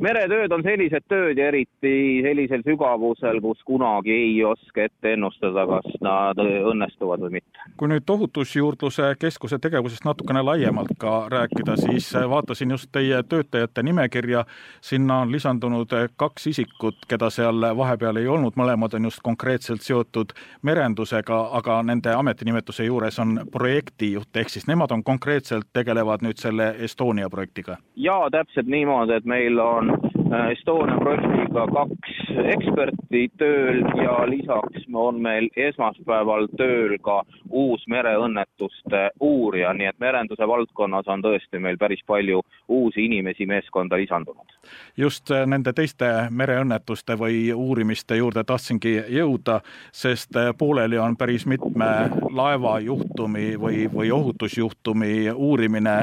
meretööd 0.00 0.52
on 0.54 0.62
sellised 0.64 1.04
tööd 1.10 1.38
ja 1.38 1.50
eriti 1.50 2.22
sellisel 2.24 2.64
sügavusel, 2.64 3.40
kus 3.44 3.60
kunagi 3.68 4.12
ei 4.14 4.38
oska 4.48 4.86
ette 4.88 5.12
ennustada, 5.16 5.66
kas 5.68 5.98
nad 6.04 6.40
õnnestuvad 6.40 7.24
või 7.26 7.38
mitte. 7.38 7.66
kui 7.76 7.90
nüüd 7.90 8.10
Ohutusjuurdluse 8.10 9.14
Keskuse 9.20 9.58
tegevusest 9.58 10.06
natukene 10.08 10.42
laiemalt 10.42 10.94
ka 10.98 11.14
rääkida, 11.32 11.76
siis 11.80 12.12
vaatasin 12.14 12.74
just 12.76 12.88
teie 12.92 13.22
töötajate 13.28 13.82
nimekirja, 13.82 14.44
sinna 14.80 15.20
on 15.24 15.32
lisandunud 15.32 15.92
kaks 16.16 16.46
isikut, 16.46 17.04
keda 17.08 17.30
seal 17.30 17.68
vahepeal 17.76 18.22
ei 18.22 18.28
olnud, 18.28 18.56
mõlemad 18.56 18.96
on 18.96 19.10
just 19.10 19.22
konkreetselt 19.22 19.82
seotud 19.82 20.32
merendusega, 20.62 21.40
aga 21.60 21.82
nende 21.82 22.14
ametinimetuse 22.14 22.88
juures 22.88 23.18
on 23.18 23.40
projektijuht, 23.52 24.36
ehk 24.36 24.48
siis 24.48 24.66
nemad 24.66 24.90
on 24.90 25.04
konkreetselt, 25.04 25.68
tegelevad 25.72 26.24
nüüd 26.24 26.40
selle 26.40 26.74
Estonia 26.78 27.30
projektiga? 27.30 27.78
jaa, 27.96 28.30
täpselt 28.30 28.66
niimoodi, 28.66 29.12
et 29.16 29.24
meil 29.24 29.58
on 29.58 29.94
äh, 30.34 30.50
Estonia 30.52 30.98
projektiga 30.98 31.66
kaks 31.72 32.14
eksperti 32.54 33.28
tööl 33.38 33.82
ja 34.02 34.16
lisaks 34.28 34.86
on 34.94 35.20
meil 35.22 35.48
esmaspäeval 35.56 36.48
tööl 36.58 36.96
ka 37.04 37.22
uus 37.50 37.84
mereõnnetuste 37.90 39.08
uurija, 39.20 39.72
nii 39.74 39.88
et 39.90 40.00
merenduse 40.02 40.48
valdkonnas 40.48 41.08
on 41.10 41.22
tõesti 41.24 41.60
meil 41.62 41.78
päris 41.78 42.02
palju 42.06 42.42
uusi 42.68 43.04
inimesi 43.06 43.46
meeskonda 43.46 43.96
lisandunud. 43.96 44.58
just 44.96 45.30
äh, 45.30 45.46
nende 45.46 45.72
teiste 45.72 46.10
mereõnnetuste 46.30 47.18
või 47.18 47.52
uurimiste 47.52 48.16
juurde 48.16 48.44
tahtsingi 48.44 48.94
jõuda, 49.08 49.60
sest 49.92 50.36
äh, 50.36 50.52
pooleli 50.58 50.98
on 50.98 51.16
päris 51.16 51.46
mitme 51.46 52.10
laevajuhtumi 52.30 53.56
või, 53.60 53.86
või 53.94 54.10
ohutusjuhtumi 54.10 55.30
uurimine 55.30 55.96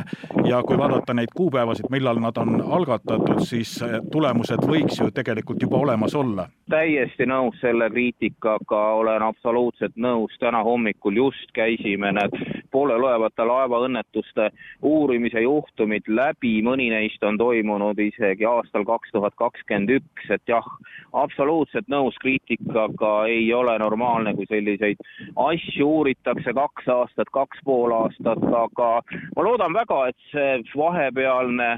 ja 0.46 0.64
kui 0.64 0.78
vaadata 0.78 1.14
neid 1.14 1.34
kuupäevasid, 1.36 1.90
millal 1.90 2.20
nad 2.22 2.38
on 2.38 2.62
algatatud, 2.62 3.44
siis 3.46 3.82
äh, 3.84 4.00
tulemused 4.22 4.62
võiks 4.70 5.00
ju 5.00 5.08
tegelikult 5.10 5.64
juba 5.64 5.80
olemas 5.82 6.14
olla. 6.16 6.44
täiesti 6.70 7.26
nõus 7.26 7.58
selle 7.60 7.88
kriitikaga, 7.90 8.82
olen 9.02 9.24
absoluutselt 9.26 9.96
nõus, 9.98 10.36
täna 10.40 10.62
hommikul 10.64 11.18
just 11.18 11.50
käisime 11.58 12.12
need 12.14 12.36
poolelolevate 12.72 13.44
laevaõnnetuste 13.50 14.52
uurimise 14.88 15.42
juhtumid 15.42 16.06
läbi, 16.08 16.54
mõni 16.64 16.92
neist 16.94 17.24
on 17.28 17.40
toimunud 17.42 18.00
isegi 18.00 18.46
aastal 18.46 18.86
kaks 18.86 19.12
tuhat 19.16 19.36
kakskümmend 19.42 19.96
üks, 19.98 20.30
et 20.30 20.46
jah, 20.48 20.70
absoluutselt 21.18 21.90
nõus 21.90 22.16
kriitikaga, 22.22 23.26
ei 23.26 23.50
ole 23.58 23.74
normaalne, 23.82 24.36
kui 24.38 24.46
selliseid 24.54 25.02
asju 25.50 25.90
uuritakse 25.98 26.54
kaks 26.54 26.94
aastat, 26.94 27.34
kaks 27.34 27.66
pool 27.66 27.98
aastat, 28.04 28.46
aga 28.46 28.92
ma 29.36 29.50
loodan 29.50 29.74
väga, 29.74 30.04
et 30.14 30.30
see 30.30 30.78
vahepealne 30.78 31.74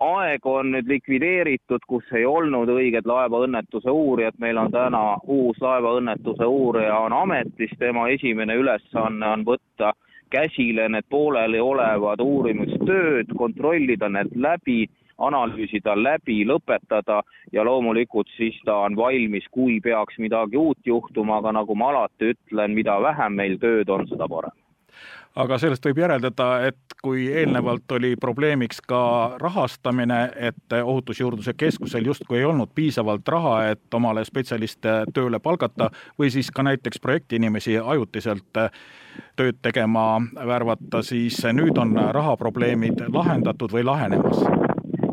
aeg 0.00 0.46
on 0.46 0.72
nüüd 0.72 0.88
likvideeritud, 0.88 1.84
kus 1.88 2.08
ei 2.16 2.24
olnud 2.26 2.70
õiget 2.72 3.06
laevaõnnetuse 3.08 3.90
uurijat, 3.90 4.38
meil 4.38 4.58
on 4.58 4.70
täna 4.72 5.02
uus 5.26 5.60
laevaõnnetuse 5.60 6.46
uurija 6.46 6.98
on 7.06 7.12
ametis, 7.12 7.74
tema 7.78 8.08
esimene 8.08 8.56
ülesanne 8.56 9.28
on 9.28 9.44
võtta 9.46 9.92
käsile 10.32 10.88
need 10.88 11.04
pooleliolevad 11.12 12.20
uurimistööd, 12.24 13.34
kontrollida 13.36 14.08
need 14.08 14.32
läbi, 14.34 14.86
analüüsida 15.18 15.96
läbi, 15.98 16.40
lõpetada. 16.48 17.20
Ja 17.52 17.64
loomulikult 17.68 18.32
siis 18.36 18.56
ta 18.64 18.78
on 18.86 18.96
valmis, 18.96 19.44
kui 19.50 19.78
peaks 19.84 20.18
midagi 20.18 20.56
uut 20.56 20.80
juhtuma, 20.88 21.42
aga 21.42 21.52
nagu 21.60 21.76
ma 21.76 21.92
alati 21.92 22.32
ütlen, 22.32 22.74
mida 22.74 22.96
vähem 23.02 23.36
meil 23.36 23.60
tööd 23.60 23.92
on, 23.92 24.08
seda 24.08 24.28
parem 24.28 24.61
aga 25.36 25.58
sellest 25.58 25.84
võib 25.86 26.02
järeldada, 26.02 26.48
et 26.68 26.96
kui 27.02 27.26
eelnevalt 27.32 27.92
oli 27.96 28.14
probleemiks 28.20 28.82
ka 28.88 29.02
rahastamine, 29.40 30.20
et 30.36 30.76
Ohutusjuurdluse 30.82 31.54
Keskusel 31.58 32.06
justkui 32.06 32.38
ei 32.38 32.44
olnud 32.44 32.70
piisavalt 32.74 33.28
raha, 33.28 33.56
et 33.72 33.94
omale 33.94 34.24
spetsialiste 34.24 35.02
tööle 35.14 35.40
palgata 35.40 35.90
või 36.18 36.30
siis 36.30 36.50
ka 36.50 36.62
näiteks 36.62 37.00
projektiinimesi 37.02 37.78
ajutiselt 37.78 38.62
tööd 39.36 39.60
tegema 39.62 40.20
värvata, 40.46 41.02
siis 41.02 41.40
nüüd 41.52 41.78
on 41.78 41.96
rahaprobleemid 42.12 43.08
lahendatud 43.12 43.72
või 43.72 43.84
lahenemas 43.88 44.61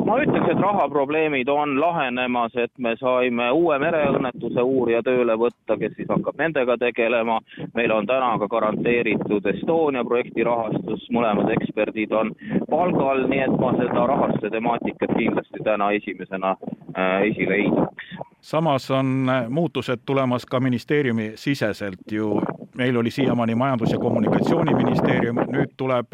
ma 0.09 0.17
ütleks, 0.23 0.47
et 0.51 0.61
rahaprobleemid 0.61 1.49
on 1.53 1.75
lahenemas, 1.81 2.55
et 2.57 2.71
me 2.77 2.95
saime 2.99 3.49
uue 3.53 3.77
mereõnnetuse 3.81 4.63
uurija 4.65 5.01
tööle 5.05 5.35
võtta, 5.37 5.77
kes 5.79 5.93
siis 5.97 6.09
hakkab 6.09 6.39
nendega 6.41 6.77
tegelema. 6.81 7.39
meil 7.75 7.91
on 7.91 8.07
täna 8.07 8.31
ka 8.39 8.47
garanteeritud 8.47 9.45
Estonia 9.53 10.03
projekti 10.03 10.43
rahastus, 10.43 11.05
mõlemad 11.13 11.51
eksperdid 11.53 12.11
on 12.11 12.33
palgal, 12.69 13.25
nii 13.29 13.43
et 13.45 13.57
ma 13.61 13.73
seda 13.77 14.05
rahastuse 14.13 14.49
temaatikat 14.49 15.15
kindlasti 15.17 15.63
täna 15.63 15.91
esimesena 15.91 16.55
äh, 16.97 17.21
esile 17.29 17.61
ei 17.61 17.69
tooks. 17.75 18.15
samas 18.41 18.91
on 18.91 19.31
muutused 19.49 19.99
tulemas 20.05 20.45
ka 20.45 20.59
ministeeriumi 20.59 21.31
siseselt 21.35 22.11
ju 22.11 22.41
meil 22.77 22.97
oli 22.97 23.11
siiamaani 23.11 23.55
Majandus- 23.55 23.91
ja 23.91 23.99
Kommunikatsiooniministeerium, 23.99 25.35
nüüd 25.35 25.73
tuleb 25.77 26.07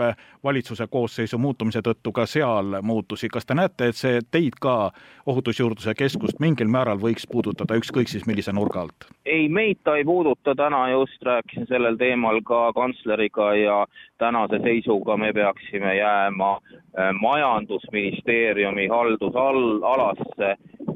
valitsuse 0.43 0.87
koosseisu 0.87 1.37
muutumise 1.37 1.79
tõttu 1.79 2.11
ka 2.11 2.25
seal 2.25 2.81
muutusi. 2.81 3.29
kas 3.29 3.45
te 3.45 3.53
näete, 3.53 3.87
et 3.87 3.95
see 3.95 4.21
teid 4.31 4.53
ka, 4.61 4.91
Ohutusjuurdluse 5.25 5.93
Keskust, 5.93 6.39
mingil 6.39 6.67
määral 6.67 6.97
võiks 6.97 7.27
puudutada, 7.31 7.75
ükskõik 7.75 8.07
siis 8.07 8.25
millise 8.25 8.51
nurga 8.51 8.81
alt? 8.81 9.07
ei, 9.25 9.49
meid 9.49 9.77
ta 9.83 9.95
ei 9.97 10.03
puuduta, 10.03 10.55
täna 10.55 10.89
just 10.89 11.23
rääkisin 11.23 11.67
sellel 11.67 11.97
teemal 11.97 12.41
ka 12.45 12.73
kantsleriga 12.73 13.53
ja 13.55 13.85
tänase 14.17 14.59
seisuga 14.63 15.17
me 15.17 15.33
peaksime 15.33 15.95
jääma 15.97 16.51
äh, 16.53 17.13
majandusministeeriumi 17.21 18.87
haldusalasse 18.87 20.55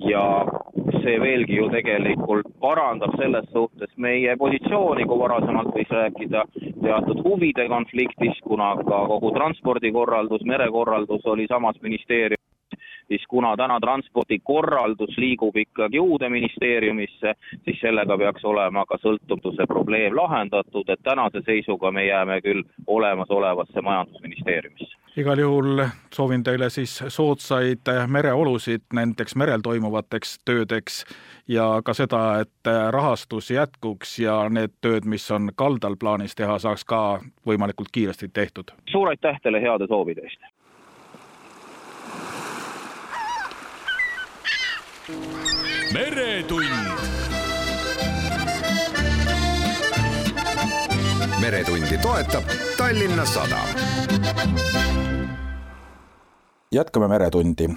ja 0.10 0.46
see 1.04 1.20
veelgi 1.22 1.58
ju 1.60 1.70
tegelikult 1.74 2.50
parandab 2.62 3.16
selles 3.20 3.48
suhtes 3.54 3.92
meie 3.98 4.36
positsiooni, 4.38 5.06
kui 5.06 5.20
varasemalt 5.22 5.72
võis 5.76 5.92
rääkida 5.94 6.44
teatud 6.84 7.24
huvide 7.26 7.68
konfliktist, 7.72 8.42
kuna 8.48 8.74
ka 8.82 9.06
kogu 9.14 9.32
transpordikorraldus, 9.38 10.46
merekorraldus 10.54 11.26
oli 11.26 11.48
samas 11.52 11.82
ministeeriumis 11.82 12.49
siis 13.10 13.26
kuna 13.28 13.56
täna 13.58 13.80
transpordikorraldus 13.80 15.18
liigub 15.18 15.58
ikkagi 15.58 16.00
uude 16.00 16.30
ministeeriumisse, 16.30 17.34
siis 17.66 17.82
sellega 17.82 18.18
peaks 18.18 18.46
olema 18.46 18.86
ka 18.86 18.98
sõltumatuse 19.02 19.68
probleem 19.68 20.16
lahendatud, 20.16 20.90
et 20.90 21.02
tänase 21.04 21.42
seisuga 21.46 21.92
me 21.92 22.06
jääme 22.06 22.42
küll 22.46 22.64
olemasolevasse 22.88 23.82
majandusministeeriumisse. 23.82 24.96
igal 25.18 25.40
juhul 25.40 25.84
soovin 26.14 26.44
teile 26.44 26.70
siis 26.70 27.04
soodsaid 27.08 27.90
mereolusid 28.08 28.86
nendeks 28.94 29.36
merel 29.36 29.62
toimuvateks 29.62 30.40
töödeks 30.46 31.06
ja 31.48 31.82
ka 31.86 31.94
seda, 31.94 32.40
et 32.40 32.72
rahastus 32.92 33.52
jätkuks 33.52 34.20
ja 34.20 34.38
need 34.50 34.78
tööd, 34.82 35.06
mis 35.06 35.32
on 35.32 35.50
kaldal 35.56 35.98
plaanis 36.00 36.36
teha, 36.36 36.60
saaks 36.60 36.86
ka 36.86 37.20
võimalikult 37.48 37.90
kiiresti 37.92 38.30
tehtud. 38.34 38.72
suur 38.92 39.10
aitäh 39.10 39.42
teile 39.44 39.62
heade 39.62 39.88
soovide 39.88 40.22
eest! 40.22 40.49
Meretund. 45.94 46.66
meretundi 51.42 51.98
toetab 51.98 52.44
Tallinna 52.78 53.26
Sadam. 53.26 53.68
jätkame 56.72 57.08
Meretundi 57.08 57.70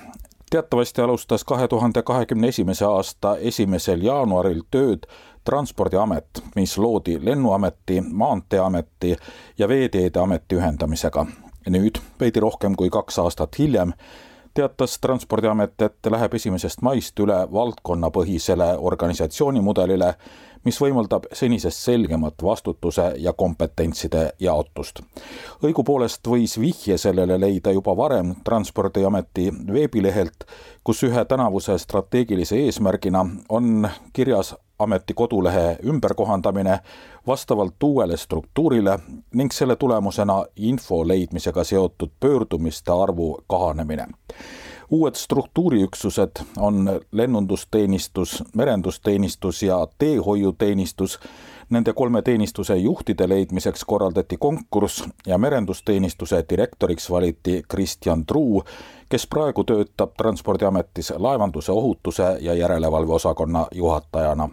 teatavasti 0.52 1.00
alustas 1.00 1.44
kahe 1.44 1.68
tuhande 1.68 2.02
kahekümne 2.02 2.48
esimese 2.48 2.84
aasta 2.84 3.36
esimesel 3.36 4.02
jaanuaril 4.02 4.60
tööd 4.70 5.06
Transpordiamet, 5.44 6.42
mis 6.56 6.78
loodi 6.78 7.18
Lennuameti, 7.24 8.00
Maanteeameti 8.00 9.16
ja 9.58 9.68
Veeteede 9.68 10.20
Ameti 10.20 10.56
ühendamisega. 10.56 11.26
nüüd, 11.70 11.98
veidi 12.20 12.40
rohkem 12.40 12.76
kui 12.76 12.90
kaks 12.90 13.18
aastat 13.18 13.58
hiljem, 13.58 13.92
teatas 14.54 14.98
Transpordiamet, 14.98 15.82
et 15.82 16.10
läheb 16.10 16.34
esimesest 16.34 16.82
maist 16.82 17.18
üle 17.20 17.36
valdkonnapõhisele 17.52 18.76
organisatsioonimudelile, 18.78 20.14
mis 20.64 20.78
võimaldab 20.80 21.26
senisest 21.34 21.84
selgemat 21.86 22.42
vastutuse 22.42 23.12
ja 23.18 23.32
kompetentside 23.32 24.32
jaotust. 24.40 25.00
õigupoolest 25.62 26.26
võis 26.26 26.58
vihje 26.60 26.98
sellele 26.98 27.40
leida 27.40 27.72
juba 27.72 27.96
varem 27.96 28.34
Transpordiameti 28.44 29.50
veebilehelt, 29.72 30.46
kus 30.84 31.02
ühe 31.02 31.24
tänavuse 31.24 31.78
strateegilise 31.78 32.56
eesmärgina 32.56 33.26
on 33.48 33.88
kirjas 34.12 34.54
ameti 34.82 35.14
kodulehe 35.14 35.78
ümberkohandamine 35.84 36.78
vastavalt 37.26 37.82
uuele 37.82 38.16
struktuurile 38.16 38.98
ning 39.34 39.52
selle 39.52 39.76
tulemusena 39.76 40.44
info 40.56 41.08
leidmisega 41.08 41.64
seotud 41.64 42.10
pöördumiste 42.20 42.92
arvu 42.92 43.44
kahanemine 43.46 44.06
uued 44.92 45.14
struktuuriüksused 45.14 46.30
on 46.58 47.00
lennundusteenistus, 47.12 48.44
merendusteenistus 48.56 49.62
ja 49.62 49.86
teehoiuteenistus. 49.98 51.20
Nende 51.70 51.92
kolme 51.92 52.22
teenistuse 52.22 52.76
juhtide 52.76 53.28
leidmiseks 53.28 53.84
korraldati 53.84 54.36
konkurss 54.36 55.04
ja 55.26 55.38
merendusteenistuse 55.38 56.44
direktoriks 56.50 57.10
valiti 57.10 57.62
Kristjan 57.68 58.26
Truu, 58.26 58.64
kes 59.08 59.26
praegu 59.26 59.64
töötab 59.64 60.10
Transpordiametis 60.16 61.12
laevanduse 61.16 61.72
ohutuse 61.72 62.36
ja 62.40 62.54
järelevalve 62.54 63.12
osakonna 63.12 63.66
juhatajana. 63.74 64.48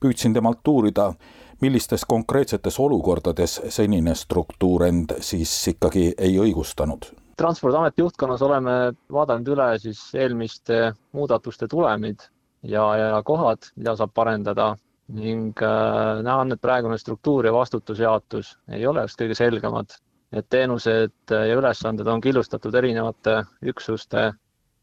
Püüdsin 0.00 0.34
temalt 0.34 0.68
uurida, 0.68 1.12
millistes 1.60 2.04
konkreetsetes 2.04 2.80
olukordades 2.80 3.60
senine 3.68 4.14
struktuur 4.14 4.84
end 4.84 5.16
siis 5.20 5.52
ikkagi 5.68 6.12
ei 6.18 6.38
õigustanud 6.38 7.12
transpordiameti 7.36 8.00
juhtkonnas 8.00 8.42
oleme 8.42 8.72
vaadanud 9.12 9.48
üle 9.52 9.68
siis 9.78 10.00
eelmiste 10.14 10.92
muudatuste 11.12 11.68
tulemid 11.68 12.24
ja, 12.62 12.84
ja 12.96 13.22
kohad, 13.24 13.70
mida 13.76 13.96
saab 13.96 14.14
parendada 14.14 14.74
ning 15.12 15.62
äh, 15.62 16.22
näha 16.24 16.42
on, 16.42 16.52
et 16.52 16.60
praegune 16.60 16.98
struktuur 16.98 17.46
ja 17.46 17.52
vastutusjaotus 17.54 18.56
ei 18.72 18.86
ole 18.86 19.04
just 19.06 19.20
kõige 19.20 19.38
selgemad. 19.38 19.98
et 20.32 20.48
teenused 20.50 21.30
ja 21.30 21.54
ülesanded 21.54 22.06
on 22.10 22.20
killustatud 22.20 22.74
erinevate 22.74 23.44
üksuste 23.62 24.32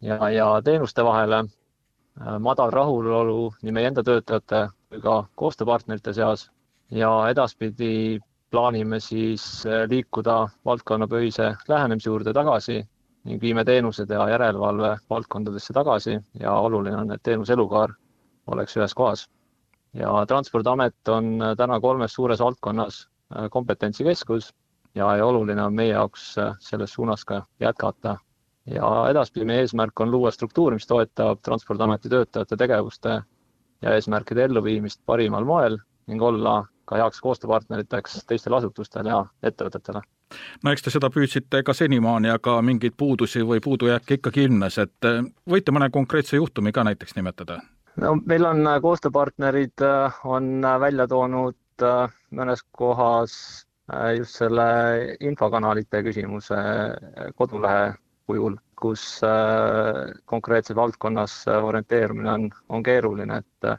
ja, 0.02 0.30
ja 0.30 0.62
teenuste 0.64 1.04
vahele 1.04 1.44
äh,. 1.44 2.40
madal 2.40 2.72
rahulolu 2.72 3.52
nii 3.62 3.72
meie 3.72 3.92
enda 3.92 4.04
töötajate 4.04 4.68
ka 5.02 5.24
koostööpartnerite 5.36 6.14
seas 6.14 6.50
ja 6.92 7.10
edaspidi 7.30 8.20
plaanime 8.54 9.00
siis 9.00 9.66
äh, 9.66 9.88
liikuda 9.90 10.48
valdkonnapõhise 10.66 11.54
lähenemise 11.68 12.10
juurde 12.10 12.34
tagasi 12.34 12.84
ning 13.24 13.42
viime 13.42 13.64
teenused 13.66 14.12
ja 14.12 14.28
järelevalve 14.30 14.98
valdkondadesse 15.10 15.74
tagasi 15.74 16.20
ja 16.40 16.54
oluline 16.54 16.98
on, 16.98 17.12
et 17.16 17.24
teenuse 17.24 17.54
elukaar 17.54 17.96
oleks 18.48 18.78
ühes 18.78 18.94
kohas. 18.94 19.30
ja 19.94 20.26
Transpordiamet 20.28 21.10
on 21.10 21.42
äh, 21.42 21.56
täna 21.58 21.80
kolmes 21.80 22.14
suures 22.14 22.40
valdkonnas 22.40 23.08
äh, 23.08 23.50
kompetentsikeskus 23.50 24.54
ja, 24.96 25.16
ja 25.18 25.26
oluline 25.26 25.64
on 25.64 25.74
meie 25.74 25.96
jaoks 25.96 26.36
selles 26.60 26.94
suunas 26.94 27.26
ka 27.26 27.42
jätkata. 27.60 28.18
ja 28.66 29.10
edaspidi 29.10 29.46
meie 29.46 29.60
eesmärk 29.66 30.00
on 30.00 30.12
luua 30.12 30.32
struktuur, 30.32 30.74
mis 30.74 30.88
toetab 30.88 31.42
Transpordiameti 31.42 32.10
töötajate 32.10 32.58
tegevuste 32.58 33.22
ja 33.84 33.96
eesmärkide 33.98 34.48
elluviimist 34.48 35.02
parimal 35.06 35.46
moel 35.46 35.78
ning 36.08 36.22
olla 36.22 36.64
ka 36.86 37.00
heaks 37.00 37.22
koostööpartneriteks 37.24 38.24
teistele 38.28 38.60
asutustele 38.60 39.10
ja 39.10 39.24
ettevõtetele. 39.44 40.02
no 40.64 40.72
eks 40.72 40.86
te 40.86 40.94
seda 40.94 41.10
püüdsite 41.14 41.64
ka 41.64 41.74
senimaani, 41.78 42.32
aga 42.34 42.58
mingeid 42.62 42.98
puudusi 42.98 43.44
või 43.48 43.62
puudujääke 43.64 44.20
ikkagi 44.20 44.48
ilmnes, 44.50 44.78
et 44.78 45.10
eh, 45.10 45.22
võite 45.50 45.76
mõne 45.76 45.90
konkreetse 45.90 46.38
juhtumi 46.38 46.72
ka 46.72 46.84
näiteks 46.84 47.16
nimetada? 47.16 47.60
no 48.04 48.16
meil 48.26 48.46
on 48.50 48.68
eh, 48.68 48.80
koostööpartnerid, 48.82 49.76
eh, 49.82 50.24
on 50.24 50.68
välja 50.80 51.08
toonud 51.08 51.60
mõnes 52.32 52.62
kohas 52.72 53.34
just 54.18 54.38
selle 54.38 54.66
infokanalite 55.20 56.04
küsimuse 56.06 56.56
kodulehe 57.36 57.94
kujul, 58.28 58.56
kus 58.84 59.22
konkreetses 60.28 60.76
valdkonnas 60.76 61.38
orienteerumine 61.56 62.32
on, 62.32 62.50
on 62.70 62.84
keeruline, 62.84 63.38
et 63.40 63.74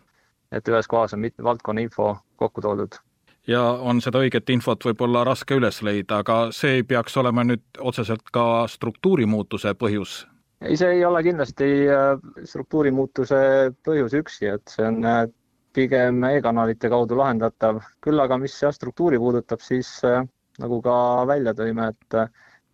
et 0.55 0.71
ühes 0.71 0.88
kohas 0.90 1.14
on 1.14 1.23
mitme 1.25 1.45
valdkonna 1.45 1.83
info 1.85 2.14
kokku 2.37 2.62
toodud. 2.64 2.99
ja 3.47 3.62
on 3.62 4.01
seda 4.01 4.23
õiget 4.25 4.51
infot 4.55 4.85
võib-olla 4.87 5.25
raske 5.29 5.57
üles 5.59 5.83
leida, 5.83 6.23
aga 6.25 6.37
see 6.57 6.79
ei 6.79 6.85
peaks 6.88 7.17
olema 7.21 7.45
nüüd 7.45 7.81
otseselt 7.81 8.31
ka 8.33 8.67
struktuurimuutuse 8.71 9.75
põhjus? 9.81 10.23
ei, 10.61 10.77
see 10.77 10.99
ei 10.99 11.05
ole 11.05 11.23
kindlasti 11.27 11.71
äh, 11.93 12.14
struktuurimuutuse 12.45 13.40
põhjus 13.85 14.14
üksi, 14.21 14.49
et 14.55 14.77
see 14.77 14.87
on 14.88 15.03
äh, 15.05 15.27
pigem 15.75 16.23
e-kanalite 16.31 16.88
kaudu 16.88 17.19
lahendatav, 17.19 17.83
küll 18.05 18.23
aga 18.23 18.38
mis 18.38 18.55
jah, 18.62 18.73
struktuuri 18.73 19.19
puudutab, 19.19 19.61
siis 19.61 19.90
äh, 20.07 20.23
nagu 20.62 20.81
ka 20.83 20.97
välja 21.29 21.53
tõime, 21.59 21.90
et 21.90 22.19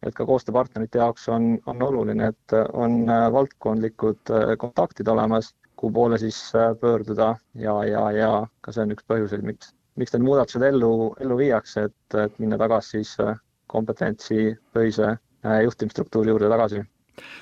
et 0.07 0.15
ka 0.17 0.25
koostööpartnerite 0.25 0.99
jaoks 0.99 1.29
on, 1.29 1.59
on 1.67 1.83
oluline, 1.83 2.31
et 2.33 2.55
on 2.73 3.03
valdkondlikud 3.35 4.33
kontaktid 4.59 5.09
olemas 5.09 5.51
kuhu 5.81 5.93
poole 5.93 6.19
siis 6.19 6.53
äh, 6.55 6.77
pöörduda 6.81 7.37
ja, 7.55 7.85
ja, 7.85 8.11
ja 8.13 8.31
ka 8.61 8.73
see 8.73 8.85
on 8.85 8.93
üks 8.95 9.07
põhjuseid, 9.09 9.45
miks, 9.49 9.73
miks 10.01 10.13
need 10.13 10.27
muudatused 10.27 10.65
ellu, 10.67 10.91
ellu 11.25 11.39
viiakse, 11.41 11.87
et, 11.89 12.17
et 12.25 12.37
minna 12.43 12.59
tagasi 12.61 12.99
siis 12.99 13.15
äh, 13.25 13.39
kompetentsipõhise 13.73 15.07
äh, 15.15 15.61
juhtimisstruktuuri 15.65 16.35
juurde 16.35 16.51
tagasi 16.53 16.83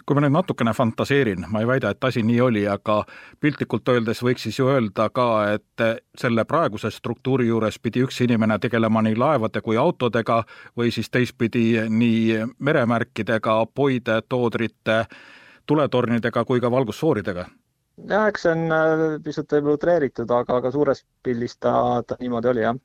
kui 0.06 0.16
ma 0.16 0.24
nüüd 0.24 0.34
natukene 0.34 0.72
fantaseerin, 0.76 1.46
ma 1.52 1.62
ei 1.62 1.68
väida, 1.68 1.92
et 1.94 2.04
asi 2.04 2.22
nii 2.22 2.40
oli, 2.40 2.64
aga 2.68 3.02
piltlikult 3.40 3.88
öeldes 3.94 4.22
võiks 4.24 4.46
siis 4.48 4.58
ju 4.58 4.68
öelda 4.72 5.08
ka, 5.14 5.28
et 5.54 5.86
selle 6.18 6.44
praeguse 6.48 6.90
struktuuri 6.94 7.48
juures 7.48 7.78
pidi 7.82 8.02
üks 8.06 8.20
inimene 8.24 8.58
tegelema 8.58 9.02
nii 9.02 9.18
laevade 9.18 9.62
kui 9.64 9.76
autodega 9.76 10.42
või 10.76 10.92
siis 10.94 11.10
teistpidi 11.10 11.84
nii 11.88 12.44
meremärkidega, 12.58 13.60
poide, 13.74 14.22
toodrite, 14.28 15.04
tuletornidega 15.66 16.44
kui 16.44 16.60
ka 16.60 16.70
valgussooridega 16.70 17.48
jah, 18.06 18.28
eks 18.28 18.46
see 18.46 18.54
on 18.54 18.68
äh, 18.74 19.02
pisut 19.24 19.50
võib-olla 19.52 19.78
utreeritud, 19.78 20.30
aga, 20.30 20.60
aga 20.60 20.72
suures 20.74 21.04
pildis 21.24 21.58
ta, 21.58 21.72
ta 22.06 22.18
niimoodi 22.20 22.50
oli, 22.52 22.64
jah. 22.66 22.78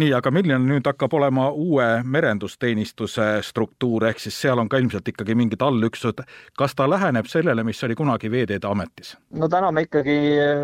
nii, 0.00 0.10
aga 0.16 0.32
milline 0.34 0.58
nüüd 0.64 0.86
hakkab 0.86 1.14
olema 1.18 1.48
uue 1.50 1.88
merendusteenistuse 2.04 3.28
struktuur, 3.46 4.06
ehk 4.10 4.22
siis 4.22 4.38
seal 4.46 4.62
on 4.62 4.70
ka 4.70 4.80
ilmselt 4.82 5.08
ikkagi 5.12 5.36
mingid 5.38 5.62
allüksused. 5.66 6.22
kas 6.58 6.76
ta 6.78 6.88
läheneb 6.90 7.28
sellele, 7.30 7.64
mis 7.66 7.82
oli 7.84 7.98
kunagi 7.98 8.30
Veeteede 8.30 8.70
Ametis? 8.70 9.16
no 9.30 9.48
täna 9.48 9.72
me 9.72 9.86
ikkagi 9.88 10.18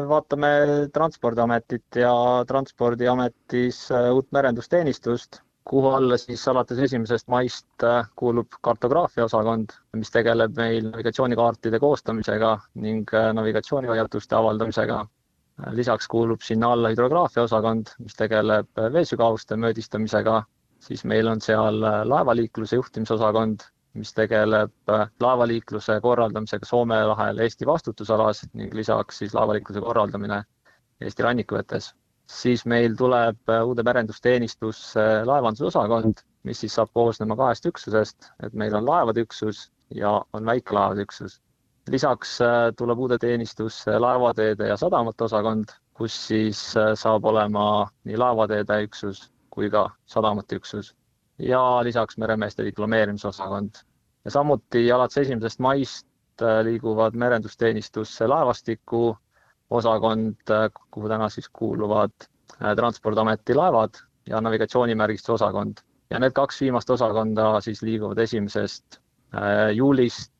vaatame 0.08 0.52
Transpordiametit 0.92 2.02
ja 2.02 2.12
Transpordiametis 2.48 3.86
äh, 3.92 4.12
uut 4.14 4.30
merendusteenistust 4.32 5.42
kuhu 5.66 5.88
alla 5.88 6.16
siis 6.16 6.48
alates 6.48 6.78
esimesest 6.78 7.28
maist 7.28 7.84
äh, 7.84 8.08
kuulub 8.16 8.54
kartograafia 8.62 9.24
osakond, 9.24 9.74
mis 9.98 10.12
tegeleb 10.14 10.54
meil 10.56 10.90
navigatsioonikaartide 10.92 11.80
koostamisega 11.82 12.52
ning 12.86 13.14
äh, 13.14 13.32
navigatsioonihoiatuste 13.34 14.36
avaldamisega. 14.38 15.06
lisaks 15.72 16.08
kuulub 16.12 16.42
sinna 16.44 16.72
alla 16.72 16.90
hüdrograafia 16.92 17.42
osakond, 17.48 17.94
mis 17.98 18.14
tegeleb 18.14 18.68
äh, 18.78 18.90
veesügavuste 18.92 19.56
mõõdistamisega, 19.56 20.42
siis 20.86 21.04
meil 21.04 21.28
on 21.32 21.40
seal 21.40 21.80
laevaliikluse 22.12 22.76
juhtimisosakond, 22.76 23.64
mis 23.96 24.12
tegeleb 24.14 24.94
laevaliikluse 25.20 26.00
korraldamisega 26.04 26.68
Soome 26.68 26.98
lahel 27.10 27.38
Eesti 27.42 27.66
vastutusalas 27.66 28.44
ning 28.52 28.74
lisaks 28.74 29.22
siis 29.24 29.34
laevaliikluse 29.34 29.80
korraldamine 29.80 30.42
Eesti 31.00 31.24
rannikuvetes 31.24 31.94
siis 32.26 32.66
meil 32.66 32.96
tuleb 32.98 33.48
äh, 33.48 33.62
uude 33.64 33.82
merendusteenistusse 33.86 35.04
laevandusosakond, 35.24 36.22
mis 36.46 36.60
siis 36.60 36.74
saab 36.78 36.90
koosnema 36.94 37.36
kahest 37.38 37.66
üksusest, 37.70 38.30
et 38.42 38.54
meil 38.54 38.74
on 38.74 38.86
laevade 38.86 39.22
üksus 39.26 39.68
ja 39.94 40.20
on 40.32 40.46
väikelaevade 40.46 41.06
üksus. 41.06 41.40
lisaks 41.90 42.40
äh, 42.42 42.72
tuleb 42.76 42.98
uude 42.98 43.18
teenistusse 43.18 43.98
laevateede 43.98 44.68
ja 44.68 44.76
sadamate 44.76 45.24
osakond, 45.24 45.70
kus 45.94 46.16
siis 46.26 46.76
äh, 46.76 46.94
saab 46.94 47.24
olema 47.24 47.88
nii 48.04 48.16
laevateede 48.16 48.82
üksus 48.88 49.30
kui 49.50 49.70
ka 49.70 49.90
sadamate 50.06 50.56
üksus 50.56 50.94
ja 51.38 51.62
lisaks 51.84 52.18
meremeeste 52.18 52.64
diplomeerimise 52.64 53.28
osakond. 53.28 53.70
ja 54.24 54.30
samuti 54.30 54.92
alates 54.92 55.18
esimesest 55.18 55.58
maist 55.60 56.06
liiguvad 56.62 57.14
merendusteenistusse 57.14 58.26
laevastiku 58.26 59.16
osakond, 59.70 60.36
kuhu 60.90 61.08
täna 61.08 61.28
siis 61.28 61.48
kuuluvad 61.52 62.10
äh, 62.62 62.76
Transpordiameti 62.76 63.54
laevad 63.54 63.94
ja 64.28 64.40
navigatsioonimärgistuse 64.40 65.32
osakond. 65.32 65.78
ja 66.10 66.18
need 66.18 66.32
kaks 66.32 66.60
viimast 66.60 66.90
osakonda 66.90 67.60
siis 67.60 67.82
liiguvad 67.82 68.18
esimesest 68.18 69.00
äh, 69.34 69.74
juulist 69.74 70.32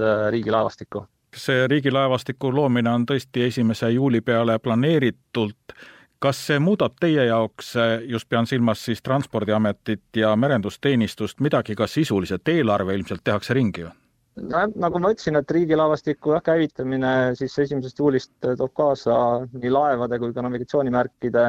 äh, 0.00 0.30
riigilaevastikku. 0.30 1.06
see 1.36 1.68
riigilaevastiku 1.68 2.54
loomine 2.54 2.90
on 2.90 3.04
tõesti 3.10 3.46
esimese 3.46 3.90
juuli 3.90 4.20
peale 4.20 4.58
planeeritult. 4.58 5.76
kas 6.18 6.46
see 6.46 6.58
muudab 6.58 6.92
teie 7.00 7.24
jaoks, 7.24 7.74
just 8.06 8.28
pean 8.28 8.46
silmas 8.46 8.84
siis 8.84 9.02
Transpordiametit 9.02 10.16
ja 10.16 10.36
merendusteenistust, 10.36 11.40
midagi 11.40 11.74
ka 11.74 11.86
sisuliselt, 11.86 12.48
eelarve 12.48 12.94
ilmselt 12.94 13.20
tehakse 13.24 13.54
ringi 13.54 13.80
ju? 13.80 13.90
No 14.36 14.62
nagu 14.84 15.00
ma 15.02 15.10
ütlesin, 15.12 15.36
et 15.36 15.50
riigilaevastiku 15.56 16.36
jah, 16.36 16.44
käivitamine 16.44 17.12
siis 17.38 17.58
esimesest 17.66 17.98
juulist 17.98 18.32
toob 18.42 18.72
kaasa 18.76 19.14
nii 19.52 19.72
laevade 19.72 20.18
kui 20.22 20.32
ka 20.32 20.44
navigatsioonimärkide 20.46 21.44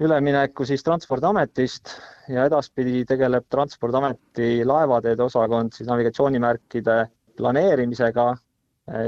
ülemineku 0.00 0.66
siis 0.66 0.84
Transpordiametist 0.86 1.96
ja 2.30 2.44
edaspidi 2.46 3.02
tegeleb 3.08 3.48
Transpordiameti 3.50 4.64
laevateede 4.64 5.24
osakond 5.26 5.74
siis 5.74 5.88
navigatsioonimärkide 5.90 6.98
planeerimisega 7.38 8.28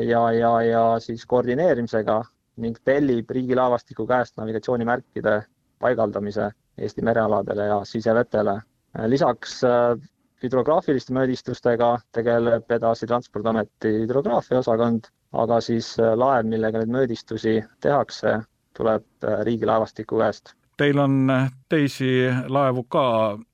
ja, 0.06 0.22
ja, 0.32 0.52
ja 0.66 0.84
siis 1.00 1.26
koordineerimisega 1.26 2.20
ning 2.60 2.78
tellib 2.84 3.30
riigilaevastiku 3.30 4.06
käest 4.06 4.36
navigatsioonimärkide 4.40 5.40
paigaldamise 5.80 6.50
Eesti 6.78 7.02
merealadele 7.02 7.66
ja 7.66 7.80
sisevetele. 7.84 8.60
lisaks 9.06 9.64
äh, 9.64 9.96
hüdrograafiliste 10.44 11.14
mõõdistustega 11.16 11.94
tegeleb 12.16 12.70
edasi 12.72 13.08
Transpordiameti 13.08 13.92
hüdrograafia 14.02 14.60
osakond, 14.60 15.10
aga 15.32 15.60
siis 15.64 15.92
äh, 16.00 16.14
laev, 16.18 16.48
millega 16.48 16.80
neid 16.80 16.94
mõõdistusi 16.94 17.58
tehakse, 17.84 18.40
tuleb 18.76 19.06
äh, 19.24 19.42
riigilaevastiku 19.48 20.20
käest. 20.22 20.54
Teil 20.80 20.96
on 20.96 21.28
teisi 21.68 22.08
laevu 22.48 22.86
ka, 22.88 23.04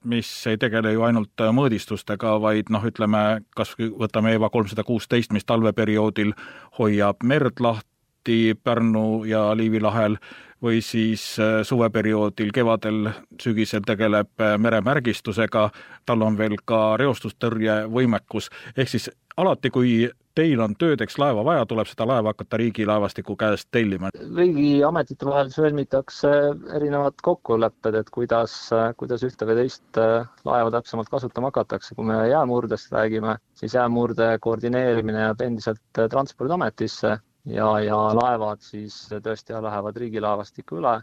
mis 0.07 0.29
ei 0.47 0.61
tegele 0.63 0.93
ju 0.95 1.03
ainult 1.03 1.43
mõõdistustega, 1.59 2.37
vaid 2.39 2.71
noh, 2.71 2.85
ütleme 2.87 3.23
kas 3.59 3.73
või 3.75 3.89
võtame 4.05 4.37
EVA 4.37 4.51
kolmsada 4.55 4.85
kuusteist, 4.87 5.35
mis 5.35 5.45
talveperioodil 5.45 6.31
hoiab 6.79 7.27
merd 7.27 7.59
lahti, 7.59 7.96
Läti, 8.27 8.59
Pärnu 8.65 9.25
ja 9.25 9.57
Liivi 9.57 9.81
lahel 9.81 10.17
või 10.63 10.81
siis 10.83 11.39
äh, 11.39 11.63
suveperioodil, 11.63 12.51
kevadel, 12.51 13.11
sügisel 13.39 13.85
tegeleb 13.87 14.41
äh, 14.41 14.57
meremärgistusega, 14.59 15.69
tal 16.07 16.23
on 16.27 16.35
veel 16.39 16.57
ka 16.65 16.97
reostustõrjevõimekus, 16.99 18.49
ehk 18.77 18.91
siis 18.91 19.07
alati, 19.37 19.71
kui 19.71 20.09
teil 20.35 20.61
on 20.61 20.75
töödeks 20.75 21.21
laeva 21.23 21.45
vaja, 21.45 21.67
tuleb 21.71 21.87
seda 21.87 22.09
laeva 22.09 22.33
hakata 22.33 22.59
riigilaevastiku 22.59 23.37
käest 23.37 23.69
tellima? 23.71 24.11
riigiametite 24.37 25.29
vahel 25.29 25.53
sõlmitakse 25.55 26.33
erinevad 26.81 27.23
kokkulepped, 27.23 27.95
et 27.95 28.11
kuidas, 28.11 28.57
kuidas 28.97 29.23
ühte 29.23 29.47
või 29.47 29.61
teist 29.61 30.03
äh, 30.03 30.27
laeva 30.45 30.75
täpsemalt 30.81 31.15
kasutama 31.15 31.53
hakatakse. 31.55 31.95
kui 31.95 32.11
me 32.11 32.19
jäämurdest 32.33 32.91
räägime, 32.91 33.39
siis 33.55 33.79
jäämurde 33.79 34.35
koordineerimine 34.41 35.29
jääb 35.29 35.47
endiselt 35.47 36.05
Transpordiametisse 36.11 37.19
ja, 37.47 37.69
ja 37.83 37.99
laevad 38.17 38.63
siis 38.65 38.97
tõesti 39.23 39.55
lähevad 39.63 39.99
riigilaevastikku 40.03 40.81
üle. 40.81 40.97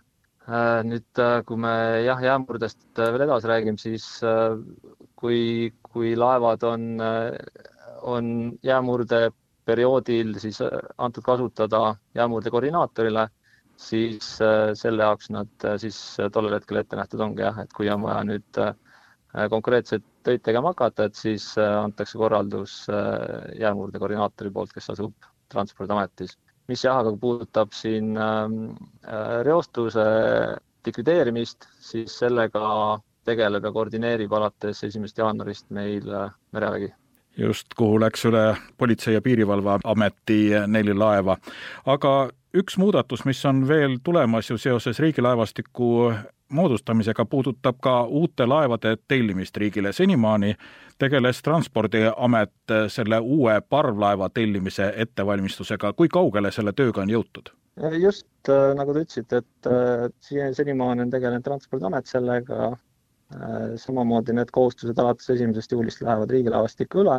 Äh, 0.43 0.81
nüüd, 0.83 1.07
äh, 1.23 1.37
kui 1.47 1.59
me 1.63 1.71
jah, 2.03 2.19
jäämurdest 2.19 2.99
äh, 2.99 3.13
veel 3.15 3.23
edasi 3.25 3.47
räägime, 3.47 3.79
siis 3.79 4.07
kui, 5.15 5.71
kui 5.87 6.17
laevad 6.19 6.65
on, 6.67 6.89
on 8.11 8.33
jäämurde 8.63 9.29
perioodil 9.63 10.33
siis 10.43 10.59
antud 10.99 11.23
kasutada 11.23 11.95
jäämurde 12.19 12.51
koordinaatorile, 12.51 13.29
siis 13.79 14.33
selle 14.75 15.07
jaoks 15.07 15.31
nad 15.31 15.67
siis 15.79 16.01
tollel 16.35 16.57
hetkel 16.57 16.81
ette 16.81 16.99
nähtud 16.99 17.23
ongi 17.23 17.45
jah, 17.45 17.63
et 17.63 17.71
kui 17.71 17.87
on 17.89 18.03
vaja 18.03 18.27
nüüd 18.27 18.59
konkreetset 19.49 20.03
töid 20.27 20.43
tegema 20.43 20.75
hakata, 20.75 21.07
et 21.07 21.15
siis 21.15 21.53
antakse 21.63 22.19
korraldus 22.19 22.81
jäämurde 22.91 24.03
koordinaatori 24.03 24.51
poolt, 24.51 24.75
kes 24.75 24.91
asub 24.97 25.31
Transpordiametis. 25.53 26.37
mis 26.67 26.83
jah, 26.85 27.01
aga 27.01 27.11
puudutab 27.19 27.73
siin 27.75 28.17
ähm, 28.17 28.59
äh, 29.03 29.41
reostuse 29.43 30.03
likvideerimist, 30.85 31.67
siis 31.79 32.19
sellega 32.19 32.99
tegeleb 33.27 33.63
ja 33.63 33.71
koordineerib 33.71 34.33
alates 34.33 34.83
esimesest 34.83 35.17
jaanuarist 35.17 35.69
meil 35.75 36.07
äh, 36.11 36.29
merevägi 36.51 36.93
just, 37.37 37.73
kuhu 37.75 37.99
läks 37.99 38.25
üle 38.29 38.55
Politsei- 38.77 39.13
ja 39.13 39.21
Piirivalveameti 39.21 40.49
neli 40.67 40.93
laeva. 40.93 41.37
aga 41.85 42.29
üks 42.53 42.77
muudatus, 42.77 43.25
mis 43.25 43.45
on 43.45 43.67
veel 43.67 43.97
tulemas 44.03 44.49
ju 44.49 44.57
seoses 44.57 44.99
riigilaevastiku 44.99 46.13
moodustamisega, 46.49 47.25
puudutab 47.25 47.79
ka 47.81 48.03
uute 48.03 48.45
laevade 48.45 48.97
tellimist 49.07 49.57
riigile. 49.57 49.93
senimaani 49.93 50.55
tegeles 50.99 51.41
Transpordiamet 51.41 52.73
selle 52.87 53.19
uue 53.19 53.61
parvlaeva 53.69 54.29
tellimise 54.29 54.93
ettevalmistusega. 54.95 55.93
kui 55.93 56.07
kaugele 56.07 56.51
selle 56.51 56.73
tööga 56.73 57.01
on 57.01 57.09
jõutud? 57.09 57.53
just 57.99 58.49
äh, 58.49 58.75
nagu 58.75 58.93
te 58.93 59.05
ütlesite, 59.05 59.37
et 59.37 59.67
äh, 59.67 60.51
senimaani 60.53 61.01
on 61.01 61.09
tegelenud 61.09 61.43
Transpordiamet 61.43 62.05
sellega, 62.05 62.73
samamoodi 63.81 64.33
need 64.37 64.51
kohustused 64.53 64.99
alates 64.99 65.29
esimesest 65.33 65.71
juulist 65.71 66.01
lähevad 66.05 66.29
riigilaevastikku 66.29 66.99
üle 67.01 67.15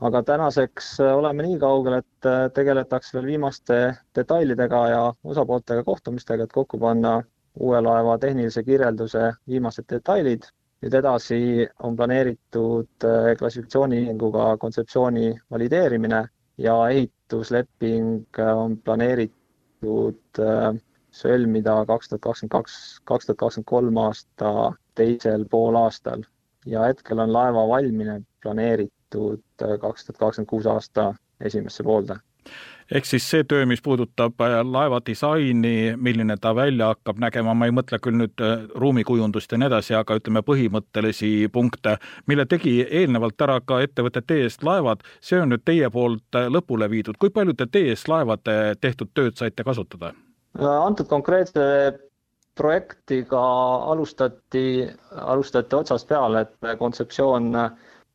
aga 0.00 0.22
tänaseks 0.22 1.00
oleme 1.00 1.42
nii 1.42 1.58
kaugel, 1.58 1.98
et 2.02 2.28
tegeletakse 2.54 3.16
veel 3.18 3.26
viimaste 3.32 3.78
detailidega 4.16 4.82
ja 4.88 5.02
osapooltega 5.24 5.84
kohtumistega, 5.84 6.46
et 6.46 6.54
kokku 6.54 6.78
panna 6.78 7.18
uue 7.60 7.80
laeva 7.82 8.18
tehnilise 8.18 8.62
kirjelduse 8.62 9.32
viimased 9.48 9.88
detailid. 9.90 10.48
nüüd 10.82 10.94
edasi 10.94 11.66
on 11.82 11.96
planeeritud 11.98 13.04
äh, 13.04 13.32
klassifikatsiooniühinguga 13.38 14.56
kontseptsiooni 14.62 15.32
valideerimine 15.50 16.20
ja 16.58 16.76
ehitusleping 16.88 18.38
on 18.54 18.76
planeeritud 18.84 20.38
sõlmida 21.18 21.74
kaks 21.88 22.10
tuhat 22.10 22.22
kakskümmend 22.22 22.52
kaks, 22.52 22.74
kaks 23.10 23.26
tuhat 23.26 23.38
kakskümmend 23.42 23.70
kolm 23.72 24.00
aasta 24.04 24.52
teisel 24.98 25.44
poolaastal 25.50 26.22
ja 26.66 26.84
hetkel 26.86 27.22
on 27.24 27.32
laeva 27.32 27.66
valmimine 27.68 28.20
planeeritud 28.42 29.42
äh, 29.62 29.78
kaks 29.80 30.06
tuhat 30.06 30.18
kakskümmend 30.18 30.50
kuus 30.50 30.66
aasta 30.66 31.14
esimesse 31.40 31.84
poolde. 31.84 32.18
Ehk 32.94 33.08
siis 33.08 33.26
see 33.30 33.44
töö, 33.44 33.66
mis 33.68 33.82
puudutab 33.84 34.40
äh, 34.44 34.58
laeva 34.64 35.00
disaini, 35.06 35.94
milline 35.96 36.36
ta 36.40 36.54
välja 36.56 36.92
hakkab 36.92 37.20
nägema, 37.22 37.54
ma 37.54 37.68
ei 37.68 37.74
mõtle 37.76 38.00
küll 38.02 38.16
nüüd 38.20 38.44
äh, 38.44 38.64
ruumikujundust 38.74 39.52
ja 39.52 39.60
nii 39.60 39.68
edasi, 39.70 39.94
aga 39.98 40.18
ütleme, 40.20 40.42
põhimõttelisi 40.46 41.32
punkte, 41.52 41.98
mille 42.26 42.46
tegi 42.48 42.80
eelnevalt 42.84 43.46
ära 43.48 43.60
ka 43.60 43.82
ettevõte 43.84 44.22
TS 44.24 44.62
Laevad, 44.66 45.04
see 45.20 45.40
on 45.42 45.52
nüüd 45.52 45.64
teie 45.68 45.90
poolt 45.92 46.40
lõpule 46.56 46.90
viidud. 46.90 47.18
kui 47.18 47.30
palju 47.30 47.54
te 47.58 47.66
TS 47.66 48.08
Laevade 48.08 48.76
tehtud 48.80 49.12
tööd 49.14 49.36
saite 49.36 49.64
kasutada? 49.64 50.14
antud 50.58 51.06
konkreetse 51.06 51.62
projektiga 52.58 53.40
alustati, 53.92 54.88
alustati 55.12 55.76
otsast 55.76 56.08
peale, 56.08 56.42
et 56.46 56.78
kontseptsioon 56.80 57.52
äh, 57.54 57.70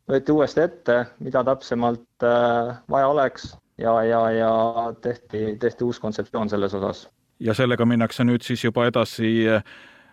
võeti 0.09 0.36
uuesti 0.36 0.65
ette, 0.65 0.97
mida 1.23 1.43
täpsemalt 1.47 2.25
äh, 2.27 2.73
vaja 2.91 3.12
oleks 3.13 3.53
ja, 3.84 4.04
ja, 4.04 4.22
ja 4.32 4.54
tehti, 5.02 5.58
tehti 5.60 5.84
uus 5.84 6.00
kontseptsioon 6.00 6.50
selles 6.50 6.74
osas. 6.74 7.10
ja 7.39 7.54
sellega 7.54 7.86
minnakse 7.86 8.24
nüüd 8.24 8.46
siis 8.46 8.63
juba 8.63 8.88
edasi 8.88 9.34
äh, 9.50 9.63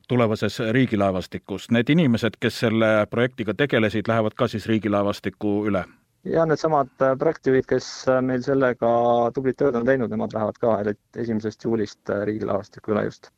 tulevases 0.09 0.59
riigilaevastikus. 0.75 1.71
Need 1.71 1.93
inimesed, 1.95 2.41
kes 2.41 2.61
selle 2.65 3.07
projektiga 3.11 3.55
tegelesid, 3.55 4.09
lähevad 4.11 4.35
ka 4.35 4.49
siis 4.49 4.67
riigilaevastikku 4.67 5.55
üle? 5.71 5.85
ja 6.25 6.45
needsamad 6.47 6.91
äh, 7.01 7.15
projektijuhid, 7.19 7.65
kes 7.69 7.87
meil 8.21 8.43
sellega 8.45 8.89
tublit 9.35 9.57
tööd 9.57 9.79
on 9.79 9.87
teinud, 9.89 10.11
nemad 10.13 10.35
lähevad 10.37 10.59
ka 10.61 10.75
esimesest 11.17 11.65
juulist 11.65 12.13
riigilaevastikku 12.29 12.93
üle 12.93 13.07
just 13.09 13.31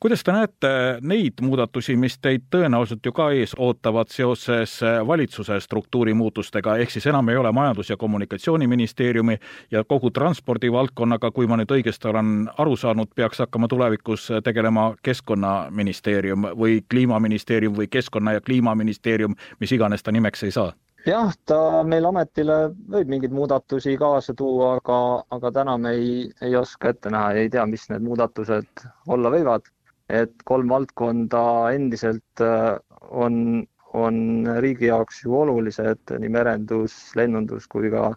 kuidas 0.00 0.24
te 0.24 0.32
näete 0.32 0.68
neid 1.02 1.40
muudatusi, 1.42 1.96
mis 1.96 2.18
teid 2.18 2.46
tõenäoliselt 2.50 3.04
ju 3.04 3.12
ka 3.12 3.30
ees 3.36 3.54
ootavad 3.58 4.10
seoses 4.10 4.80
valitsuse 5.06 5.60
struktuuri 5.60 6.14
muutustega, 6.14 6.76
ehk 6.76 6.90
siis 6.90 7.06
enam 7.06 7.28
ei 7.28 7.36
ole 7.36 7.52
Majandus- 7.52 7.90
ja 7.90 7.96
Kommunikatsiooniministeeriumi 7.96 9.38
ja 9.70 9.84
kogu 9.84 10.10
transpordivaldkonnaga, 10.10 11.30
kui 11.30 11.46
ma 11.46 11.56
nüüd 11.60 11.72
õigesti 11.72 12.08
olen 12.10 12.50
aru 12.58 12.76
saanud, 12.76 13.14
peaks 13.14 13.38
hakkama 13.38 13.68
tulevikus 13.68 14.28
tegelema 14.44 14.94
Keskkonnaministeerium 15.02 16.52
või 16.58 16.80
Kliimaministeerium 16.90 17.76
või 17.76 17.88
Keskkonna- 17.90 18.32
ja 18.32 18.40
Kliimaministeerium, 18.40 19.34
mis 19.60 19.72
iganes 19.72 20.02
ta 20.02 20.12
nimeks 20.12 20.42
ei 20.42 20.50
saa? 20.50 20.72
Jah, 21.06 21.32
ta 21.48 21.58
meil 21.86 22.06
ametile 22.08 22.56
võib 22.92 23.10
mingeid 23.12 23.34
muudatusi 23.34 23.96
kaasa 24.00 24.34
tuua, 24.36 24.74
aga, 24.78 24.98
aga 25.36 25.52
täna 25.60 25.76
me 25.80 25.92
ei, 25.96 26.14
ei 26.44 26.56
oska 26.58 26.92
ette 26.92 27.12
näha 27.12 27.32
ja 27.36 27.44
ei 27.44 27.50
tea, 27.52 27.66
mis 27.66 27.86
need 27.92 28.04
muudatused 28.06 28.84
olla 29.08 29.32
võivad. 29.36 29.68
et 30.10 30.32
kolm 30.44 30.66
valdkonda 30.72 31.40
endiselt 31.70 32.40
äh, 32.42 32.74
on, 33.14 33.62
on 33.94 34.16
riigi 34.58 34.88
jaoks 34.88 35.20
ju 35.22 35.36
olulised, 35.38 36.02
nii 36.18 36.32
merendus, 36.34 36.96
lennundus 37.14 37.68
kui 37.70 37.92
ka, 37.92 38.08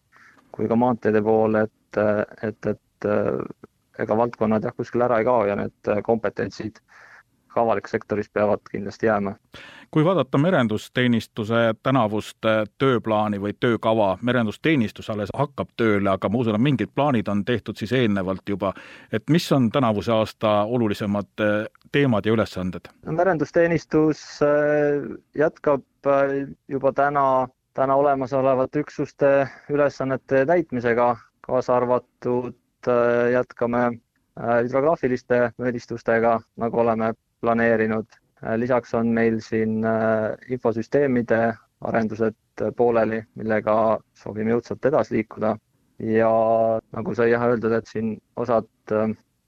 kui 0.51 0.65
ka 0.67 0.75
maanteede 0.75 1.21
pool, 1.21 1.59
et, 1.61 1.99
et, 2.41 2.71
et 2.71 3.05
äh, 3.05 3.37
ega 4.01 4.17
valdkonnad 4.17 4.65
jah, 4.65 4.73
kuskile 4.73 5.05
ära 5.05 5.21
ei 5.21 5.27
kao 5.29 5.45
ja 5.45 5.59
need 5.59 5.93
kompetentsid 6.09 6.81
ka 7.53 7.61
avalikus 7.61 7.93
sektoris 7.93 8.29
peavad 8.33 8.61
kindlasti 8.71 9.05
jääma. 9.05 9.35
Kui 9.93 10.06
vaadata 10.06 10.38
merendusteenistuse 10.41 11.75
tänavust 11.84 12.47
tööplaani 12.82 13.38
või 13.41 13.53
töökava, 13.60 14.17
merendusteenistus 14.21 15.10
alles 15.13 15.29
hakkab 15.38 15.69
tööle, 15.77 16.10
aga 16.10 16.29
ma 16.29 16.41
usun, 16.41 16.58
et 16.58 16.65
mingid 16.65 16.89
plaanid 16.95 17.29
on 17.29 17.45
tehtud 17.45 17.77
siis 17.77 17.93
eelnevalt 17.93 18.49
juba, 18.49 18.73
et 19.13 19.29
mis 19.29 19.45
on 19.53 19.69
tänavuse 19.71 20.12
aasta 20.12 20.63
olulisemad 20.63 21.45
teemad 21.91 22.25
ja 22.25 22.34
ülesanded? 22.34 22.89
merendusteenistus 23.06 24.39
jätkab 25.38 25.86
juba 26.67 26.93
täna 26.93 27.47
täna 27.73 27.95
olemasolevate 27.95 28.79
üksuste 28.79 29.29
ülesannete 29.69 30.45
täitmisega, 30.45 31.15
kaasa 31.41 31.75
arvatud 31.75 32.53
jätkame 33.34 33.84
hüdrograafiliste 34.38 35.39
mõõdistustega, 35.62 36.39
nagu 36.58 36.79
oleme 36.79 37.13
planeerinud. 37.41 38.06
Äh, 38.43 38.58
lisaks 38.60 38.93
on 38.93 39.13
meil 39.15 39.39
siin 39.41 39.82
infosüsteemide 40.49 41.41
arendused 41.84 42.63
pooleli, 42.77 43.23
millega 43.36 43.75
soovime 44.15 44.53
jõudsalt 44.53 44.86
edasi 44.86 45.17
liikuda 45.17 45.56
ja 46.03 46.32
nagu 46.95 47.15
sai 47.15 47.32
jah 47.32 47.43
öeldud, 47.49 47.73
et 47.75 47.89
siin 47.89 48.15
osad 48.39 48.69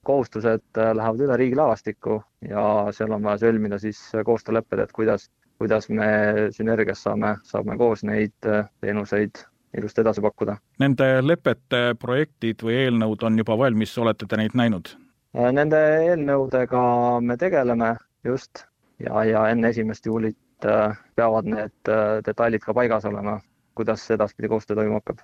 kohustused 0.05 0.77
lähevad 0.77 1.21
üle 1.23 1.37
riigilaevastikku 1.39 2.17
ja 2.49 2.65
seal 2.97 3.13
on 3.15 3.23
vaja 3.23 3.45
sõlmida 3.45 3.79
siis 3.81 4.01
koostöölepped, 4.25 4.83
et 4.83 4.91
kuidas 4.93 5.29
kuidas 5.57 5.89
me 5.89 6.07
sünergias 6.51 7.03
saame, 7.03 7.35
saame 7.43 7.77
koos 7.77 8.03
neid 8.03 8.47
äh, 8.49 8.67
teenuseid 8.81 9.43
ilusti 9.77 10.03
edasi 10.03 10.23
pakkuda. 10.23 10.57
Nende 10.79 11.07
lepete 11.23 11.95
projektid 11.99 12.63
või 12.63 12.77
eelnõud 12.85 13.25
on 13.27 13.39
juba 13.39 13.57
valmis, 13.59 13.95
olete 13.99 14.27
te 14.29 14.39
neid 14.39 14.55
näinud? 14.57 14.93
Äh, 15.35 15.51
nende 15.55 15.81
eelnõudega 16.09 16.85
me 17.21 17.37
tegeleme 17.39 17.95
just 18.27 18.65
ja, 18.99 19.23
ja 19.23 19.47
enne 19.49 19.69
esimest 19.69 20.05
juulit 20.05 20.65
äh, 20.65 20.97
peavad 21.15 21.45
need 21.49 21.93
detailid 22.25 22.63
ka 22.63 22.73
paigas 22.73 23.05
olema, 23.05 23.39
kuidas 23.75 24.11
edaspidi 24.11 24.47
koostöö 24.47 24.75
toimuma 24.75 25.01
hakkab. 25.01 25.19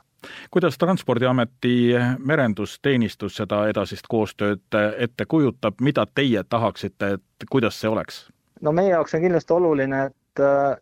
kuidas 0.51 0.77
Transpordiameti 0.77 1.93
merendusteenistus 2.19 3.35
seda 3.35 3.67
edasist 3.67 4.07
koostööd 4.09 4.79
ette 4.97 5.25
kujutab, 5.25 5.81
mida 5.81 6.05
teie 6.15 6.43
tahaksite, 6.43 7.13
et 7.17 7.49
kuidas 7.49 7.79
see 7.79 7.89
oleks? 7.89 8.27
no 8.61 8.71
meie 8.71 8.89
jaoks 8.89 9.15
on 9.15 9.21
kindlasti 9.21 9.53
oluline, 9.53 10.05
et 10.05 10.17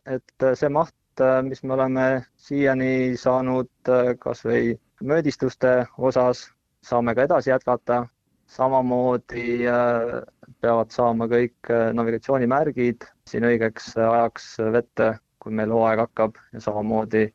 et 0.05 0.45
see 0.53 0.69
maht, 0.69 0.95
mis 1.43 1.63
me 1.63 1.73
oleme 1.73 2.05
siiani 2.37 3.17
saanud 3.17 3.91
kas 4.19 4.45
või 4.45 4.75
möödistuste 5.03 5.85
osas, 5.97 6.51
saame 6.81 7.15
ka 7.15 7.23
edasi 7.23 7.49
jätkata. 7.49 8.07
Samamoodi 8.49 9.67
äh, 9.69 10.21
peavad 10.61 10.93
saama 10.93 11.27
kõik 11.29 11.69
äh, 11.73 11.89
navigatsioonimärgid 11.97 13.05
siin 13.29 13.45
õigeks 13.49 13.91
ajaks 14.01 14.47
vette, 14.73 15.09
kui 15.39 15.53
meil 15.55 15.73
hooaeg 15.73 16.01
hakkab 16.05 16.39
ja 16.55 16.61
samamoodi 16.65 17.27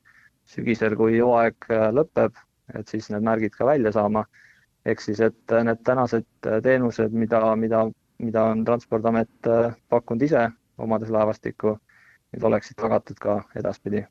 sügisel, 0.54 0.96
kui 0.98 1.20
hooaeg 1.22 1.68
äh, 1.70 1.86
lõpeb, 1.94 2.34
et 2.74 2.90
siis 2.90 3.10
need 3.14 3.26
märgid 3.26 3.54
ka 3.58 3.68
välja 3.70 3.94
saama. 3.94 4.24
ehk 4.84 5.00
siis, 5.00 5.20
et 5.24 5.52
need 5.64 5.78
tänased 5.88 6.26
teenused, 6.62 7.14
mida, 7.16 7.38
mida, 7.56 7.86
mida 8.20 8.42
on 8.50 8.64
Transpordiamet 8.68 9.48
pakkunud 9.88 10.22
ise, 10.26 10.42
omades 10.76 11.08
laevastikku, 11.14 11.72
need 12.34 12.44
oleksid 12.44 12.76
tagatud 12.82 13.16
ka 13.16 13.38
edaspidi 13.56 14.04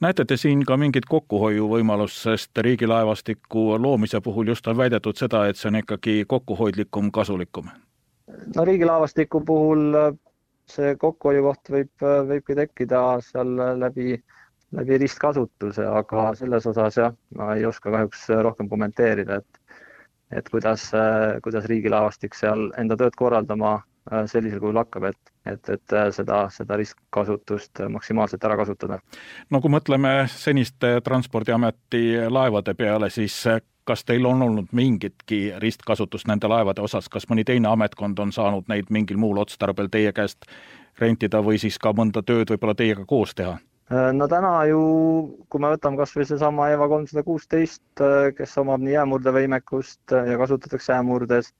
näete 0.00 0.24
te 0.24 0.36
siin 0.36 0.64
ka 0.66 0.76
mingit 0.76 1.06
kokkuhoiuvõimalust, 1.08 2.20
sest 2.26 2.58
riigilaevastiku 2.66 3.64
loomise 3.82 4.20
puhul 4.20 4.52
just 4.52 4.66
on 4.66 4.76
väidetud 4.76 5.16
seda, 5.16 5.46
et 5.46 5.56
see 5.56 5.70
on 5.72 5.80
ikkagi 5.80 6.24
kokkuhoidlikum, 6.28 7.10
kasulikum? 7.12 7.72
no 8.56 8.64
riigilaevastiku 8.64 9.40
puhul 9.40 9.98
äh, 10.00 10.12
see 10.70 10.94
kokkuhoiukoht 11.00 11.72
võib, 11.76 11.92
äh, 12.02 12.20
võibki 12.30 12.56
tekkida 12.60 13.02
seal 13.24 13.56
läbi, 13.80 14.18
läbi 14.72 14.98
ristkasutuse, 15.04 15.86
aga 15.86 16.30
selles 16.38 16.66
osas 16.66 17.00
jah, 17.00 17.16
ma 17.38 17.54
ei 17.54 17.66
oska 17.68 17.92
kahjuks 17.94 18.28
rohkem 18.48 18.68
kommenteerida, 18.68 19.42
et 19.42 19.60
et 20.34 20.48
kuidas, 20.50 20.88
äh, 20.96 21.40
kuidas 21.42 21.66
riigilaevastik 21.70 22.34
seal 22.34 22.70
enda 22.80 22.96
tööd 22.98 23.14
korraldama 23.16 23.76
sellisel 24.30 24.60
kujul 24.60 24.82
hakkab, 24.82 25.10
et 25.10 25.34
et, 25.46 25.68
et 25.68 25.92
äh, 25.92 26.08
seda, 26.12 26.44
seda 26.52 26.76
ristkasutust 26.80 27.84
maksimaalselt 27.88 28.44
ära 28.44 28.56
kasutada. 28.56 28.98
no 29.50 29.60
kui 29.60 29.72
mõtleme 29.72 30.14
seniste 30.32 30.98
Transpordiameti 31.04 32.04
laevade 32.28 32.74
peale, 32.78 33.10
siis 33.10 33.36
äh, 33.50 33.60
kas 33.84 34.04
teil 34.04 34.24
on 34.26 34.42
olnud 34.42 34.72
mingitki 34.72 35.52
ristkasutust 35.60 36.28
nende 36.28 36.48
laevade 36.48 36.80
osas, 36.80 37.08
kas 37.12 37.28
mõni 37.28 37.44
teine 37.44 37.68
ametkond 37.68 38.18
on 38.18 38.32
saanud 38.32 38.70
neid 38.72 38.88
mingil 38.90 39.20
muul 39.20 39.42
otstarbel 39.42 39.92
teie 39.92 40.12
käest 40.16 40.48
rentida 41.00 41.42
või 41.44 41.60
siis 41.60 41.78
ka 41.78 41.92
mõnda 41.92 42.22
tööd 42.22 42.54
võib-olla 42.54 42.76
teiega 42.78 43.04
koos 43.04 43.34
teha? 43.36 43.58
Äh, 43.92 44.08
no 44.16 44.28
täna 44.28 44.54
ju, 44.70 44.80
kui 45.52 45.60
me 45.60 45.74
võtame 45.74 46.00
kas 46.00 46.16
või 46.16 46.24
seesama 46.30 46.70
EVA 46.72 46.88
kolmsada 46.88 47.26
kuusteist, 47.26 47.84
kes 48.38 48.56
omab 48.64 48.80
nii 48.80 48.96
jäämurdevõimekust 48.96 50.16
ja 50.30 50.40
kasutatakse 50.40 50.96
jäämurdes, 50.96 51.52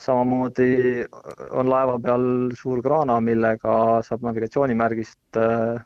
samamoodi 0.00 1.04
on 1.50 1.68
laeva 1.70 1.98
peal 2.02 2.26
suur 2.60 2.82
kraana, 2.84 3.18
millega 3.24 3.76
saab 4.06 4.24
navigatsioonimärgist, 4.28 5.38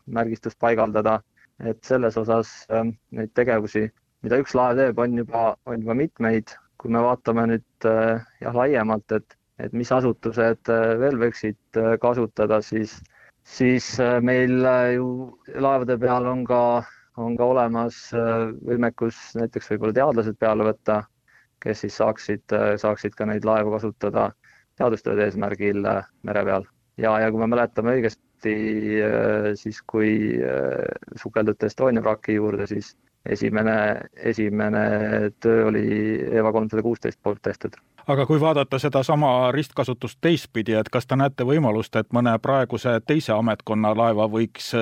märgistust 0.07 0.59
paigaldada. 0.59 1.21
et 1.61 1.85
selles 1.85 2.15
osas 2.17 2.51
ähm, 2.73 2.95
neid 3.13 3.35
tegevusi, 3.37 3.83
mida 4.25 4.39
üks 4.41 4.55
laev 4.57 4.79
teeb, 4.79 5.01
on 5.05 5.19
juba, 5.21 5.43
on 5.69 5.83
juba 5.83 5.97
mitmeid. 5.99 6.55
kui 6.81 6.89
me 6.95 7.03
vaatame 7.05 7.43
nüüd 7.51 7.87
äh, 7.89 8.23
jah, 8.41 8.55
laiemalt, 8.57 9.13
et, 9.13 9.37
et 9.61 9.75
mis 9.77 9.91
asutused 9.93 10.71
äh, 10.73 10.85
veel 11.03 11.19
võiksid 11.21 11.77
äh, 11.77 11.99
kasutada, 12.01 12.63
siis, 12.65 12.95
siis 13.45 13.91
meil 14.25 14.65
ju 14.95 15.11
laevade 15.53 15.99
peal 16.01 16.31
on 16.33 16.47
ka, 16.49 16.63
on 17.21 17.37
ka 17.37 17.51
olemas 17.53 17.99
võimekus 18.65 19.19
näiteks 19.37 19.75
võib-olla 19.75 19.99
teadlased 20.01 20.41
peale 20.41 20.65
võtta 20.71 21.03
kes 21.61 21.81
siis 21.85 21.97
saaksid, 21.97 22.55
saaksid 22.81 23.15
ka 23.19 23.27
neid 23.29 23.45
laevu 23.45 23.75
kasutada 23.75 24.31
teadustööde 24.81 25.29
eesmärgil 25.29 25.85
äh, 25.89 26.09
mere 26.23 26.45
peal. 26.45 26.67
ja, 26.97 27.15
ja 27.21 27.31
kui 27.31 27.41
me 27.41 27.49
mäletame 27.51 27.97
õigesti, 27.99 28.57
äh, 29.05 29.53
siis 29.61 29.83
kui 29.87 30.41
äh, 30.41 30.83
sukelduti 31.21 31.69
Estonia 31.69 32.03
vraki 32.05 32.39
juurde, 32.39 32.67
siis 32.71 32.95
esimene, 33.29 33.77
esimene 34.33 34.85
töö 35.41 35.67
oli 35.69 35.87
EVA 36.33 36.53
kolmsada 36.53 36.83
kuusteist 36.83 37.21
poolt 37.23 37.43
tehtud. 37.43 37.77
aga 38.07 38.27
kui 38.27 38.41
vaadata 38.41 38.79
sedasama 38.79 39.53
ristkasutust 39.53 40.19
teistpidi, 40.21 40.75
et 40.75 40.89
kas 40.89 41.07
te 41.07 41.17
näete 41.17 41.45
võimalust, 41.45 41.97
et 41.97 42.13
mõne 42.17 42.39
praeguse 42.43 43.01
teise 43.07 43.37
ametkonna 43.37 43.95
laeva 43.97 44.29
võiks 44.29 44.73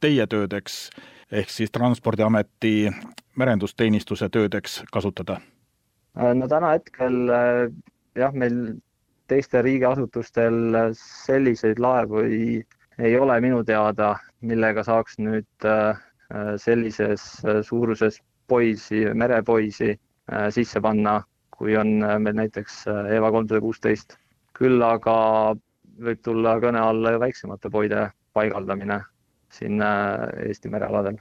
teie 0.00 0.26
töödeks 0.26 0.90
ehk 1.32 1.50
siis 1.50 1.70
Transpordiameti 1.70 2.90
merendusteenistuse 3.36 4.28
töödeks 4.28 4.82
kasutada? 4.92 5.40
Äh, 6.16 6.32
no 6.34 6.48
täna 6.48 6.72
hetkel 6.72 7.28
äh, 7.28 7.66
jah, 8.16 8.32
meil 8.32 8.78
teistel 9.28 9.66
riigiasutustel 9.66 10.78
selliseid 10.96 11.80
laevu 11.82 12.22
ei, 12.24 12.62
ei 12.98 13.18
ole 13.20 13.36
minu 13.44 13.60
teada, 13.68 14.14
millega 14.40 14.84
saaks 14.86 15.18
nüüd 15.20 15.66
äh, 15.68 16.00
sellises 16.62 17.26
suuruses 17.68 18.16
poisi, 18.50 19.04
merepoisi 19.14 19.92
sisse 20.50 20.80
panna, 20.82 21.20
kui 21.54 21.76
on 21.78 21.92
meil 22.02 22.34
näiteks 22.40 22.80
EVA 22.88 23.30
kolmsada 23.30 23.60
kuusteist. 23.62 24.16
küll 24.58 24.82
aga 24.82 25.14
võib 26.08 26.24
tulla 26.26 26.56
kõne 26.64 26.82
alla 26.82 27.14
väiksemate 27.22 27.70
poide 27.70 28.08
paigaldamine 28.34 28.98
siin 29.52 29.78
Eesti 29.84 30.72
merealadel 30.72 31.20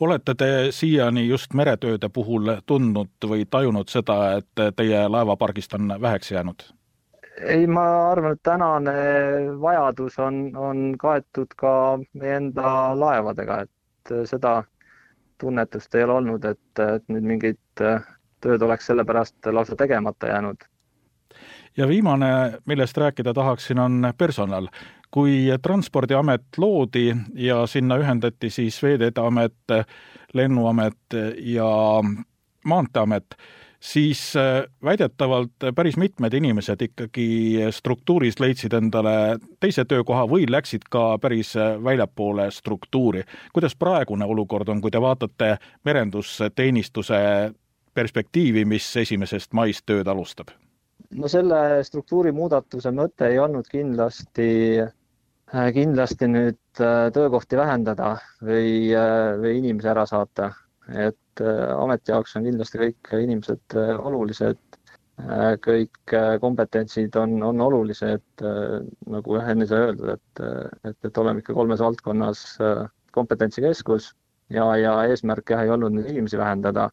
olete 0.00 0.34
te 0.34 0.50
siiani 0.70 1.28
just 1.28 1.54
meretööde 1.54 2.08
puhul 2.08 2.56
tundnud 2.66 3.26
või 3.26 3.46
tajunud 3.50 3.88
seda, 3.88 4.18
et 4.40 4.76
teie 4.76 5.08
laevapargist 5.08 5.74
on 5.74 5.94
väheks 6.00 6.30
jäänud? 6.30 6.62
ei, 7.40 7.66
ma 7.66 7.84
arvan, 8.10 8.32
et 8.32 8.42
tänane 8.42 8.92
vajadus 9.60 10.18
on, 10.18 10.50
on 10.56 10.94
kaetud 10.98 11.54
ka 11.56 11.72
meie 12.12 12.36
enda 12.36 12.72
laevadega, 12.98 13.62
et 13.64 14.14
seda 14.28 14.62
tunnetust 15.40 15.94
ei 15.94 16.04
ole 16.04 16.18
olnud, 16.20 16.44
et, 16.44 16.82
et 16.84 17.06
nüüd 17.08 17.24
mingit 17.24 17.84
tööd 18.44 18.62
oleks 18.62 18.90
sellepärast 18.90 19.48
lausa 19.52 19.76
tegemata 19.76 20.28
jäänud. 20.32 20.64
Ja 21.76 21.88
viimane, 21.88 22.58
millest 22.66 22.96
rääkida 22.96 23.34
tahaksin, 23.34 23.78
on 23.78 24.12
personal 24.18 24.68
kui 25.10 25.46
Transpordiamet 25.62 26.42
loodi 26.56 27.14
ja 27.34 27.66
sinna 27.66 27.96
ühendati 27.98 28.50
siis 28.50 28.82
Veeteede 28.82 29.20
Amet, 29.20 29.54
Lennuamet 30.34 31.16
ja 31.36 31.70
Maanteeamet, 32.64 33.34
siis 33.80 34.36
äh, 34.36 34.62
väidetavalt 34.84 35.52
päris 35.74 35.96
mitmed 35.96 36.32
inimesed 36.32 36.82
ikkagi 36.82 37.58
struktuuris 37.70 38.40
leidsid 38.40 38.72
endale 38.76 39.38
teise 39.60 39.84
töökoha 39.84 40.26
või 40.28 40.44
läksid 40.50 40.84
ka 40.90 41.18
päris 41.18 41.54
väljapoole 41.84 42.50
struktuuri. 42.50 43.22
kuidas 43.52 43.76
praegune 43.76 44.24
olukord 44.24 44.68
on, 44.68 44.80
kui 44.80 44.90
te 44.90 45.00
vaatate 45.00 45.56
merendusteenistuse 45.84 47.52
perspektiivi, 47.94 48.64
mis 48.64 48.96
esimesest 48.96 49.52
maist 49.52 49.86
tööd 49.86 50.08
alustab? 50.08 50.52
No 51.18 51.28
selle 51.28 51.60
struktuuri 51.86 52.32
muudatuse 52.32 52.92
mõte 52.94 53.30
ei 53.30 53.38
olnud 53.42 53.66
kindlasti 53.70 54.48
kindlasti 55.74 56.28
nüüd 56.30 56.58
töökohti 56.78 57.58
vähendada 57.58 58.12
või, 58.46 58.92
või 59.42 59.56
inimesi 59.58 59.90
ära 59.90 60.04
saata, 60.06 60.52
et 60.94 61.42
ameti 61.42 62.12
jaoks 62.14 62.36
on 62.38 62.46
kindlasti 62.46 62.78
kõik 62.78 63.10
inimesed 63.18 63.74
olulised 63.98 64.60
Äh, 65.28 65.56
kõik 65.64 66.14
äh, 66.16 66.36
kompetentsid 66.40 67.16
on, 67.20 67.34
on 67.44 67.60
olulised, 67.60 68.22
äh, 68.46 68.78
nagu 69.12 69.36
jah, 69.36 69.50
enne 69.52 69.66
sai 69.68 69.82
öeldud, 69.88 70.12
et, 70.14 70.42
et, 70.88 70.96
et 71.08 71.20
oleme 71.20 71.42
ikka 71.42 71.56
kolmes 71.56 71.82
valdkonnas 71.82 72.44
kompetentsikeskus 73.16 74.10
ja, 74.54 74.64
ja 74.80 74.94
eesmärk 75.10 75.52
jah, 75.52 75.64
ei 75.66 75.72
olnud 75.74 75.96
neid 75.96 76.08
inimesi 76.12 76.38
vähendada. 76.40 76.88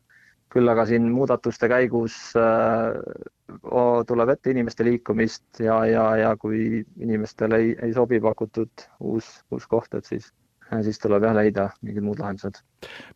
Küll 0.53 0.71
aga 0.71 0.85
siin 0.87 1.09
muudatuste 1.11 1.69
käigus 1.71 2.15
äh, 2.39 2.95
tuleb 4.07 4.33
ette 4.33 4.51
inimeste 4.53 4.85
liikumist 4.87 5.61
ja, 5.63 5.81
ja, 5.85 6.09
ja 6.23 6.33
kui 6.39 6.83
inimestele 6.99 7.61
ei, 7.63 7.71
ei 7.89 7.95
sobi 7.95 8.19
pakutud 8.23 8.87
uus, 8.99 9.29
uus 9.51 9.67
koht, 9.67 9.93
et 9.97 10.05
siis 10.05 10.31
siis 10.83 10.97
tuleb 10.99 11.23
jah 11.23 11.31
leida 11.31 11.69
mingid 11.79 12.03
muud 12.03 12.19
lahendused. 12.19 12.57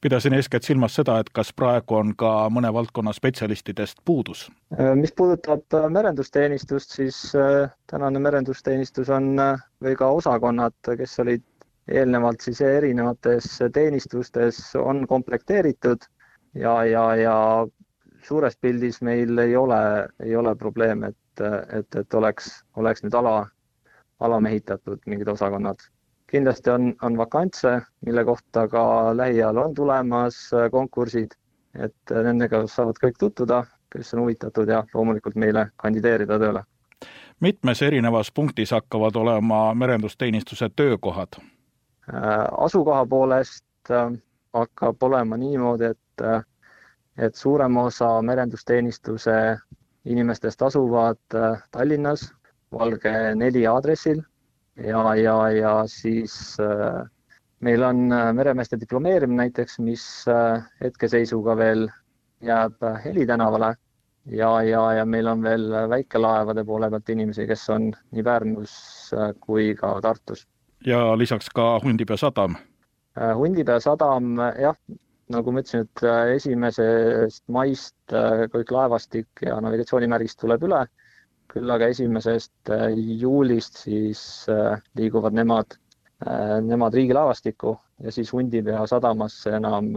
pidasin 0.02 0.34
eeskätt 0.38 0.64
silmas 0.64 0.96
seda, 0.96 1.18
et 1.20 1.30
kas 1.36 1.52
praegu 1.54 1.98
on 1.98 2.14
ka 2.16 2.48
mõne 2.50 2.72
valdkonna 2.74 3.12
spetsialistidest 3.14 4.00
puudus? 4.06 4.46
Äh, 4.78 4.94
mis 4.96 5.12
puudutab 5.12 5.76
äh, 5.76 5.90
merendusteenistust, 5.92 6.96
siis 6.96 7.20
tänane 7.92 8.20
merendusteenistus 8.20 9.12
on 9.12 9.36
või 9.84 9.98
ka 10.00 10.08
osakonnad, 10.16 10.80
kes 10.98 11.20
olid 11.20 11.44
eelnevalt 11.92 12.42
siis 12.42 12.62
erinevates 12.62 13.58
teenistustes, 13.74 14.64
on 14.80 15.04
komplekteeritud 15.08 16.08
ja, 16.56 16.84
ja, 16.86 17.06
ja 17.16 17.36
suures 18.24 18.58
pildis 18.58 19.02
meil 19.02 19.38
ei 19.38 19.56
ole, 19.56 20.08
ei 20.24 20.36
ole 20.36 20.56
probleeme, 20.56 21.08
et, 21.08 21.46
et, 21.80 21.96
et 21.96 22.14
oleks, 22.14 22.52
oleks 22.76 23.04
nüüd 23.04 23.16
ala, 23.18 23.48
alamehitatud 24.20 25.02
mingid 25.06 25.28
osakonnad 25.28 25.82
kindlasti 26.32 26.70
on, 26.70 26.94
on 27.02 27.18
vakantse, 27.18 27.82
mille 28.06 28.26
kohta 28.26 28.68
ka 28.68 29.18
lähiajal 29.18 29.58
on 29.58 29.74
tulemas 29.74 30.54
äh, 30.54 30.72
konkursid, 30.72 31.32
et 31.76 32.12
äh, 32.12 32.24
nendega 32.24 32.64
saavad 32.68 33.00
kõik 33.04 33.20
tutvuda, 33.20 33.64
kes 33.92 34.14
on 34.16 34.24
huvitatud 34.24 34.70
ja 34.70 34.84
loomulikult 34.94 35.36
meile 35.36 35.68
kandideerida 35.76 36.40
tööle. 36.40 36.64
mitmes 37.40 37.82
erinevas 37.82 38.32
punktis 38.32 38.72
hakkavad 38.72 39.16
olema 39.16 39.74
merendusteenistuse 39.74 40.70
töökohad? 40.76 41.40
Äh, 41.42 42.48
asukoha 42.58 43.06
poolest 43.06 43.66
hakkab 44.54 45.04
olema 45.04 45.38
niimoodi, 45.38 45.92
et, 45.92 46.00
et 47.18 47.36
suurem 47.36 47.78
osa 47.78 48.22
merendusteenistuse 48.22 49.58
inimestest 50.06 50.62
asuvad 50.62 51.20
Tallinnas 51.72 52.32
Valge 52.72 53.12
neli 53.36 53.66
aadressil 53.68 54.22
ja, 54.76 55.16
ja, 55.16 55.50
ja 55.52 55.74
siis 55.88 56.58
äh, 56.60 57.04
meil 57.60 57.84
on 57.84 58.12
äh, 58.12 58.34
meremeeste 58.34 58.80
diplomeerimine 58.80 59.44
näiteks, 59.44 59.80
mis 59.80 60.06
äh, 60.28 60.64
hetkeseisuga 60.84 61.58
veel 61.58 61.90
jääb 62.42 62.80
Heli 63.06 63.26
tänavale 63.28 63.76
ja, 64.26 64.62
ja, 64.64 64.94
ja 64.94 65.06
meil 65.06 65.28
on 65.28 65.44
veel 65.44 65.68
väikelaevade 65.90 66.64
poole 66.66 66.90
pealt 66.90 67.10
inimesi, 67.10 67.46
kes 67.48 67.70
on 67.70 67.92
nii 68.12 68.24
Pärnus 68.24 68.74
kui 69.40 69.76
ka 69.76 70.00
Tartus. 70.02 70.48
ja 70.86 71.18
lisaks 71.18 71.50
ka 71.54 71.80
Hundipea 71.84 72.18
sadam? 72.18 72.56
Hundipea 73.36 73.80
sadam 73.80 74.40
jah, 74.62 74.78
nagu 75.32 75.52
ma 75.52 75.64
ütlesin, 75.64 75.88
et 75.88 76.04
esimesest 76.36 77.44
maist 77.48 78.16
kõik 78.54 78.72
laevastik 78.76 79.46
ja 79.46 79.60
navigatsioonimärgist 79.64 80.40
tuleb 80.42 80.68
üle 80.68 80.86
küll 81.52 81.72
aga 81.72 81.90
esimesest 81.92 82.72
äh, 82.72 82.92
juulist 83.20 83.84
siis 83.84 84.22
äh, 84.50 84.80
liiguvad 84.98 85.36
nemad, 85.36 85.76
äh, 86.28 86.60
nemad 86.64 86.96
riigilaevastikku 86.96 87.76
ja 88.04 88.12
siis 88.12 88.34
Hundipea 88.34 88.86
sadamasse 88.88 89.58
enam 89.60 89.94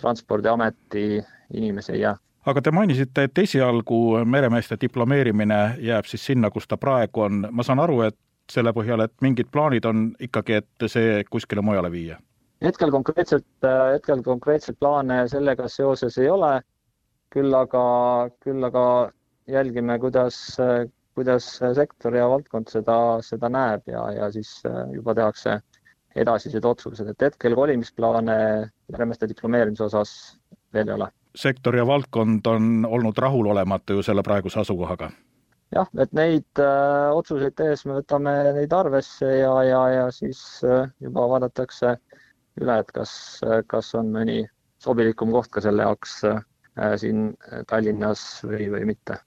Transpordiameti 0.00 1.22
inimesi 1.54 1.92
ei 1.92 2.00
jää. 2.00 2.16
aga 2.46 2.62
te 2.62 2.70
mainisite, 2.70 3.24
et 3.24 3.38
esialgu 3.38 4.24
meremeeste 4.24 4.76
diplomeerimine 4.80 5.60
jääb 5.78 6.04
siis 6.10 6.26
sinna, 6.26 6.50
kus 6.50 6.68
ta 6.68 6.76
praegu 6.76 7.20
on, 7.28 7.46
ma 7.50 7.62
saan 7.62 7.80
aru, 7.80 8.00
et 8.02 8.18
selle 8.50 8.72
põhjal, 8.74 9.04
et 9.04 9.12
mingid 9.22 9.48
plaanid 9.52 9.84
on 9.86 10.08
ikkagi, 10.20 10.58
et 10.58 10.86
see 10.90 11.22
kuskile 11.30 11.62
mujale 11.62 11.90
viia? 11.90 12.18
Hetkel 12.62 12.92
konkreetselt, 12.94 13.66
hetkel 13.92 14.22
konkreetseid 14.26 14.78
plaane 14.80 15.22
sellega 15.30 15.68
seoses 15.68 16.18
ei 16.18 16.30
ole, 16.30 16.52
küll 17.32 17.54
aga, 17.56 17.84
küll 18.44 18.64
aga 18.68 18.84
jälgime, 19.50 19.98
kuidas, 19.98 20.38
kuidas 21.14 21.48
sektor 21.74 22.16
ja 22.16 22.28
valdkond 22.30 22.70
seda, 22.72 22.96
seda 23.24 23.50
näeb 23.52 23.88
ja, 23.90 24.04
ja 24.16 24.30
siis 24.34 24.60
äh, 24.68 24.84
juba 24.94 25.14
tehakse 25.18 25.58
edasised 26.16 26.64
otsused, 26.64 27.08
et 27.08 27.24
hetkel 27.24 27.56
kolimisplaane 27.56 28.36
meremeeste 28.92 29.28
diplomeerimise 29.30 29.86
osas 29.88 30.14
veel 30.74 30.88
ei 30.88 30.94
ole. 30.94 31.08
sektor 31.36 31.76
ja 31.76 31.86
valdkond 31.86 32.46
on 32.46 32.86
olnud 32.88 33.18
rahulolematu 33.18 33.98
ju 33.98 34.02
selle 34.02 34.22
praeguse 34.22 34.60
asukohaga? 34.60 35.10
jah, 35.72 35.88
et 35.98 36.12
neid 36.12 36.60
äh, 36.60 37.10
otsuseid 37.16 37.56
tehes 37.56 37.86
me 37.88 37.96
võtame 38.00 38.34
neid 38.58 38.72
arvesse 38.76 39.28
ja, 39.38 39.54
ja, 39.64 39.82
ja 39.96 40.10
siis 40.12 40.42
äh, 40.64 40.90
juba 41.00 41.28
vaadatakse 41.28 41.96
üle, 42.60 42.78
et 42.78 42.90
kas, 42.92 43.40
kas 43.66 43.94
on 43.98 44.12
mõni 44.12 44.42
sobilikum 44.82 45.32
koht 45.32 45.50
ka 45.54 45.62
selle 45.64 45.86
jaoks 45.86 46.22
äh, 46.28 46.42
siin 47.00 47.32
Tallinnas 47.70 48.42
või, 48.46 48.68
või 48.72 48.88
mitte 48.94 49.20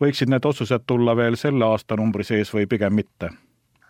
võiksid 0.00 0.30
need 0.30 0.46
otsused 0.46 0.86
tulla 0.86 1.16
veel 1.18 1.36
selle 1.36 1.66
aastanumbri 1.66 2.26
sees 2.26 2.52
või 2.54 2.68
pigem 2.70 2.94
mitte? 2.94 3.30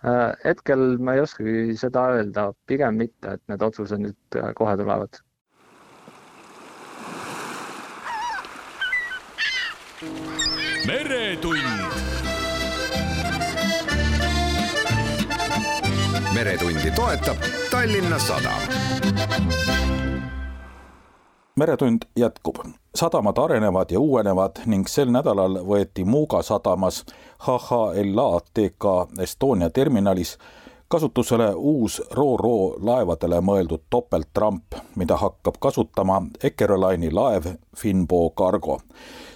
Äh, 0.06 0.32
hetkel 0.44 0.94
ma 1.02 1.16
ei 1.16 1.24
oskagi 1.24 1.74
seda 1.78 2.04
öelda, 2.14 2.52
pigem 2.70 3.00
mitte, 3.02 3.34
et 3.34 3.42
need 3.50 3.64
otsused 3.66 4.04
nüüd 4.04 4.38
äh, 4.38 4.52
kohe 4.54 4.76
tulevad. 4.78 5.24
meretund. 10.86 12.17
Meretundi 16.38 16.90
toetab 16.90 17.36
Tallinna 17.70 18.18
Sadam 18.18 18.62
meretund 21.56 22.02
jätkub. 22.16 22.56
sadamad 22.94 23.38
arenevad 23.38 23.90
ja 23.90 24.00
uuenevad 24.00 24.50
ning 24.66 24.86
sel 24.86 25.10
nädalal 25.10 25.58
võeti 25.66 26.04
Muuga 26.04 26.42
sadamas 26.42 27.04
HHLA 27.46 28.40
TK 28.54 28.84
Estonia 29.22 29.70
terminalis 29.70 30.38
kasutusele 30.88 31.52
uus 31.54 32.02
Ro-Ro 32.10 32.76
laevadele 32.80 33.40
mõeldud 33.40 33.82
topeltramp, 33.90 34.74
mida 34.96 35.16
hakkab 35.16 35.58
kasutama 35.60 36.22
Eckerline'i 36.42 37.12
laev 37.12 37.46
Finbo 37.76 38.30
Cargo. 38.30 38.80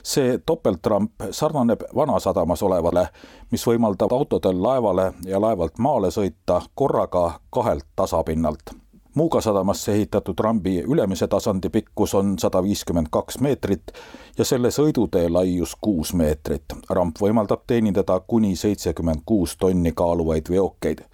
see 0.03 0.39
topeltramp 0.47 1.13
sarnaneb 1.31 1.83
Vanasadamas 1.95 2.63
olevale, 2.63 3.09
mis 3.51 3.67
võimaldab 3.67 4.13
autodel 4.13 4.63
laevale 4.63 5.13
ja 5.25 5.41
laevalt 5.41 5.79
maale 5.79 6.11
sõita 6.11 6.63
korraga 6.75 7.41
kahelt 7.51 7.87
tasapinnalt 7.97 8.83
Muuga 9.15 9.41
sadamasse 9.41 9.93
ehitatud 9.93 10.39
rambi 10.41 10.79
ülemise 10.89 11.27
tasandi 11.29 11.69
pikkus 11.69 12.15
on 12.15 12.39
sada 12.39 12.63
viiskümmend 12.63 13.11
kaks 13.13 13.39
meetrit 13.45 13.93
ja 14.39 14.45
selle 14.45 14.71
sõidutee 14.73 15.29
laius 15.29 15.75
kuus 15.81 16.15
meetrit. 16.17 16.65
ramp 16.91 17.21
võimaldab 17.21 17.67
teenindada 17.67 18.21
kuni 18.21 18.57
seitsekümmend 18.57 19.21
kuus 19.27 19.57
tonni 19.57 19.93
kaaluvaid 19.93 20.49
veokeid. 20.51 21.05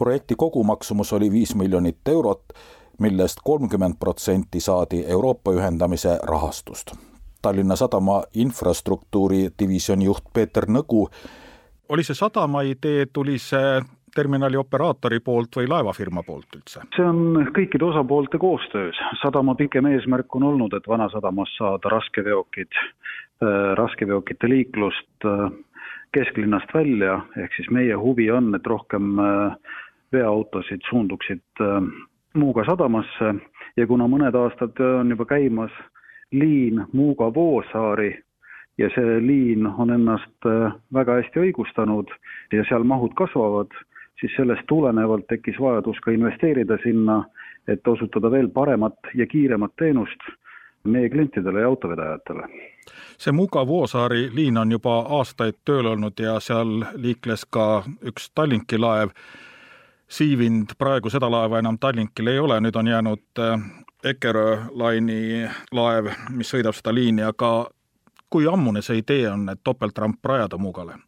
Projekti 0.00 0.34
kogumaksumus 0.36 1.12
oli 1.12 1.28
viis 1.32 1.52
miljonit 1.54 2.08
eurot, 2.08 2.56
millest 2.98 3.44
kolmkümmend 3.44 4.00
protsenti 4.00 4.60
saadi 4.60 5.04
Euroopa 5.06 5.52
ühendamise 5.52 6.18
rahastust. 6.22 6.96
Tallinna 7.42 7.76
Sadama 7.76 8.22
infrastruktuuri 8.34 9.48
divisjoni 9.58 10.04
juht 10.04 10.24
Peeter 10.32 10.66
Nõgu 10.68 11.06
oli 11.90 12.04
see 12.06 12.14
sadama 12.14 12.62
idee, 12.66 13.06
tuli 13.12 13.38
see 13.42 13.80
terminali 14.14 14.58
operaatori 14.58 15.20
poolt 15.22 15.58
või 15.60 15.68
laevafirma 15.70 16.22
poolt 16.26 16.58
üldse? 16.58 16.82
see 16.96 17.06
on 17.06 17.50
kõikide 17.56 17.86
osapoolte 17.86 18.38
koostöös. 18.42 18.98
sadama 19.22 19.54
pikem 19.54 19.86
eesmärk 19.90 20.34
on 20.34 20.46
olnud, 20.52 20.74
et 20.74 20.88
Vanasadamas 20.88 21.52
saada 21.58 21.92
raskeveokid, 21.96 22.78
äh, 22.78 23.74
raskeveokite 23.78 24.50
liiklust 24.50 25.26
äh, 25.26 25.50
kesklinnast 26.14 26.74
välja, 26.74 27.20
ehk 27.36 27.54
siis 27.56 27.70
meie 27.70 27.94
huvi 27.94 28.30
on, 28.30 28.54
et 28.54 28.66
rohkem 28.66 29.18
äh, 29.18 29.76
veoautosid 30.12 30.80
suunduksid 30.90 31.64
Muuga 32.34 32.62
sadamasse 32.64 33.34
ja 33.76 33.86
kuna 33.90 34.06
mõned 34.06 34.36
aastad 34.38 34.78
on 34.80 35.10
juba 35.10 35.24
käimas 35.26 35.72
liin 36.30 36.84
Muuga-Voosaari 36.92 38.12
ja 38.78 38.88
see 38.94 39.16
liin 39.26 39.66
on 39.66 39.90
ennast 39.90 40.46
väga 40.94 41.18
hästi 41.18 41.42
õigustanud 41.42 42.12
ja 42.52 42.64
seal 42.68 42.86
mahud 42.86 43.16
kasvavad, 43.18 43.74
siis 44.20 44.32
sellest 44.36 44.66
tulenevalt 44.68 45.26
tekkis 45.28 45.58
vajadus 45.60 45.98
ka 46.04 46.14
investeerida 46.14 46.78
sinna, 46.82 47.24
et 47.68 47.88
osutada 47.88 48.30
veel 48.30 48.48
paremat 48.54 49.12
ja 49.14 49.26
kiiremat 49.26 49.74
teenust 49.78 50.30
meie 50.84 51.10
klientidele 51.10 51.60
ja 51.60 51.68
autovedajatele. 51.68 52.48
see 53.18 53.32
Muga 53.32 53.66
Voosaari 53.66 54.30
liin 54.34 54.56
on 54.58 54.72
juba 54.72 54.98
aastaid 55.18 55.60
tööl 55.64 55.86
olnud 55.86 56.20
ja 56.20 56.40
seal 56.40 56.84
liikles 56.96 57.44
ka 57.44 57.82
üks 58.02 58.30
Tallinki 58.34 58.78
laev. 58.78 59.10
Siivinud, 60.10 60.74
praegu 60.78 61.10
seda 61.10 61.30
laeva 61.30 61.60
enam 61.62 61.78
Tallinkil 61.78 62.32
ei 62.32 62.38
ole, 62.38 62.60
nüüd 62.60 62.76
on 62.76 62.88
jäänud 62.90 63.42
Eckerö 64.04 64.56
Line'i 64.74 65.44
laev, 65.76 66.08
mis 66.34 66.50
sõidab 66.50 66.74
seda 66.74 66.94
liini, 66.94 67.22
aga 67.22 67.68
kui 68.30 68.46
ammune 68.48 68.82
see 68.82 69.02
idee 69.02 69.28
on, 69.30 69.48
et 69.52 69.60
topeltramp 69.64 70.24
rajada 70.24 70.58
Muugale? 70.58 70.98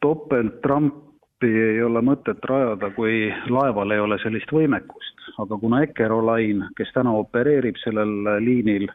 topeltrampi 0.00 1.48
ei 1.48 1.82
ole 1.82 2.02
mõtet 2.04 2.44
rajada, 2.44 2.90
kui 2.94 3.30
laeval 3.50 3.94
ei 3.94 4.02
ole 4.02 4.18
sellist 4.22 4.52
võimekust, 4.52 5.30
aga 5.42 5.58
kuna 5.58 5.82
Eckerö 5.86 6.20
Line, 6.28 6.68
kes 6.76 6.92
täna 6.94 7.14
opereerib 7.16 7.78
sellel 7.82 8.12
liinil, 8.44 8.86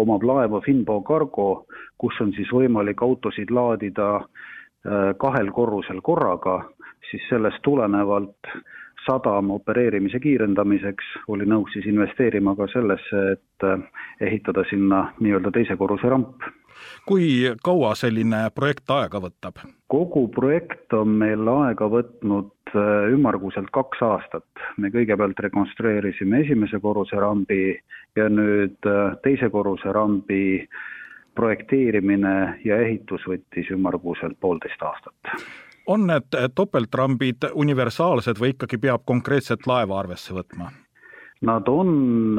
omab 0.00 0.22
laeva 0.22 0.60
Finbo 0.64 1.00
Cargo, 1.06 1.66
kus 1.98 2.20
on 2.20 2.32
siis 2.36 2.50
võimalik 2.52 3.02
autosid 3.02 3.50
laadida 3.50 4.08
äh, 4.16 5.10
kahel 5.20 5.50
korrusel 5.52 6.00
korraga, 6.02 6.62
siis 7.10 7.28
sellest 7.30 7.62
tulenevalt 7.62 8.54
sadama 9.06 9.54
opereerimise 9.54 10.20
kiirendamiseks 10.20 11.04
oli 11.28 11.46
nõus 11.48 11.72
siis 11.74 11.86
investeerima 11.90 12.54
ka 12.56 12.68
sellesse, 12.72 13.22
et 13.36 13.66
äh, 13.68 14.04
ehitada 14.20 14.64
sinna 14.70 15.08
nii-öelda 15.20 15.52
teise 15.54 15.76
korruse 15.76 16.08
ramp. 16.08 16.46
kui 17.06 17.52
kaua 17.64 17.94
selline 17.94 18.48
projekt 18.54 18.90
aega 18.90 19.20
võtab? 19.20 19.60
kogu 19.88 20.26
projekt 20.28 20.92
on 20.92 21.16
meil 21.20 21.48
aega 21.48 21.88
võtnud 21.90 22.74
äh, 22.74 23.12
ümmarguselt 23.12 23.70
kaks 23.72 24.02
aastat. 24.02 24.64
me 24.76 24.90
kõigepealt 24.94 25.40
rekonstrueerisime 25.48 26.40
esimese 26.46 26.80
korruse 26.80 27.20
rambi 27.20 27.78
ja 28.16 28.28
nüüd 28.28 28.88
äh, 28.88 29.16
teise 29.22 29.50
korruse 29.50 29.92
rambi 29.92 30.68
projekteerimine 31.34 32.60
ja 32.64 32.78
ehitus 32.80 33.24
võttis 33.26 33.70
ümmarguselt 33.74 34.38
poolteist 34.40 34.82
aastat 34.82 35.34
on 35.86 36.06
need 36.06 36.36
topeltrambid 36.54 37.50
universaalsed 37.54 38.40
või 38.40 38.54
ikkagi 38.54 38.78
peab 38.80 39.04
konkreetset 39.06 39.66
laeva 39.66 39.98
arvesse 40.00 40.34
võtma? 40.34 40.70
Nad 41.44 41.68
on, 41.68 42.34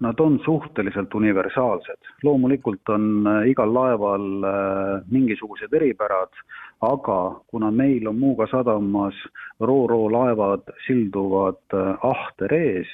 nad 0.00 0.20
on 0.20 0.38
suhteliselt 0.44 1.14
universaalsed. 1.14 1.98
loomulikult 2.22 2.88
on 2.88 3.26
äh, 3.26 3.48
igal 3.50 3.74
laeval 3.74 4.44
äh, 4.44 5.02
mingisugused 5.10 5.72
eripärad, 5.72 6.32
aga 6.80 7.40
kuna 7.46 7.70
meil 7.70 8.08
on 8.08 8.16
Muuga 8.18 8.46
sadamas 8.46 9.14
Ro-Ro 9.60 10.12
laevad 10.12 10.72
silduvad 10.86 11.60
äh, 11.74 11.92
ahter 12.00 12.54
ees, 12.54 12.88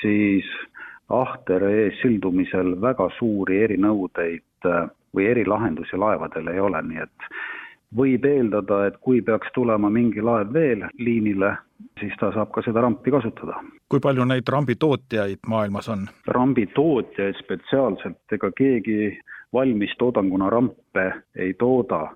siis 0.00 0.48
ahter 1.08 1.68
ees 1.68 2.02
sildumisel 2.02 2.74
väga 2.80 3.10
suuri 3.18 3.62
erinõudeid 3.68 4.70
või 5.14 5.26
erilahendusi 5.26 5.98
laevadel 5.98 6.50
ei 6.50 6.60
ole, 6.60 6.82
nii 6.82 7.02
et 7.02 7.30
võib 7.96 8.24
eeldada, 8.24 8.84
et 8.86 8.96
kui 9.00 9.22
peaks 9.22 9.50
tulema 9.54 9.90
mingi 9.90 10.22
laev 10.22 10.52
veel 10.54 10.86
liinile, 10.98 11.54
siis 12.00 12.14
ta 12.20 12.30
saab 12.34 12.52
ka 12.54 12.62
seda 12.62 12.84
rampi 12.84 13.10
kasutada. 13.10 13.60
kui 13.88 14.00
palju 14.00 14.24
neid 14.24 14.48
rambitootjaid 14.48 15.46
maailmas 15.46 15.88
on? 15.88 16.06
rambitootjaid 16.26 17.38
spetsiaalselt, 17.42 18.22
ega 18.32 18.52
keegi 18.56 19.18
valmistoodanguna 19.52 20.50
rampe 20.50 21.12
ei 21.36 21.54
tooda. 21.54 22.08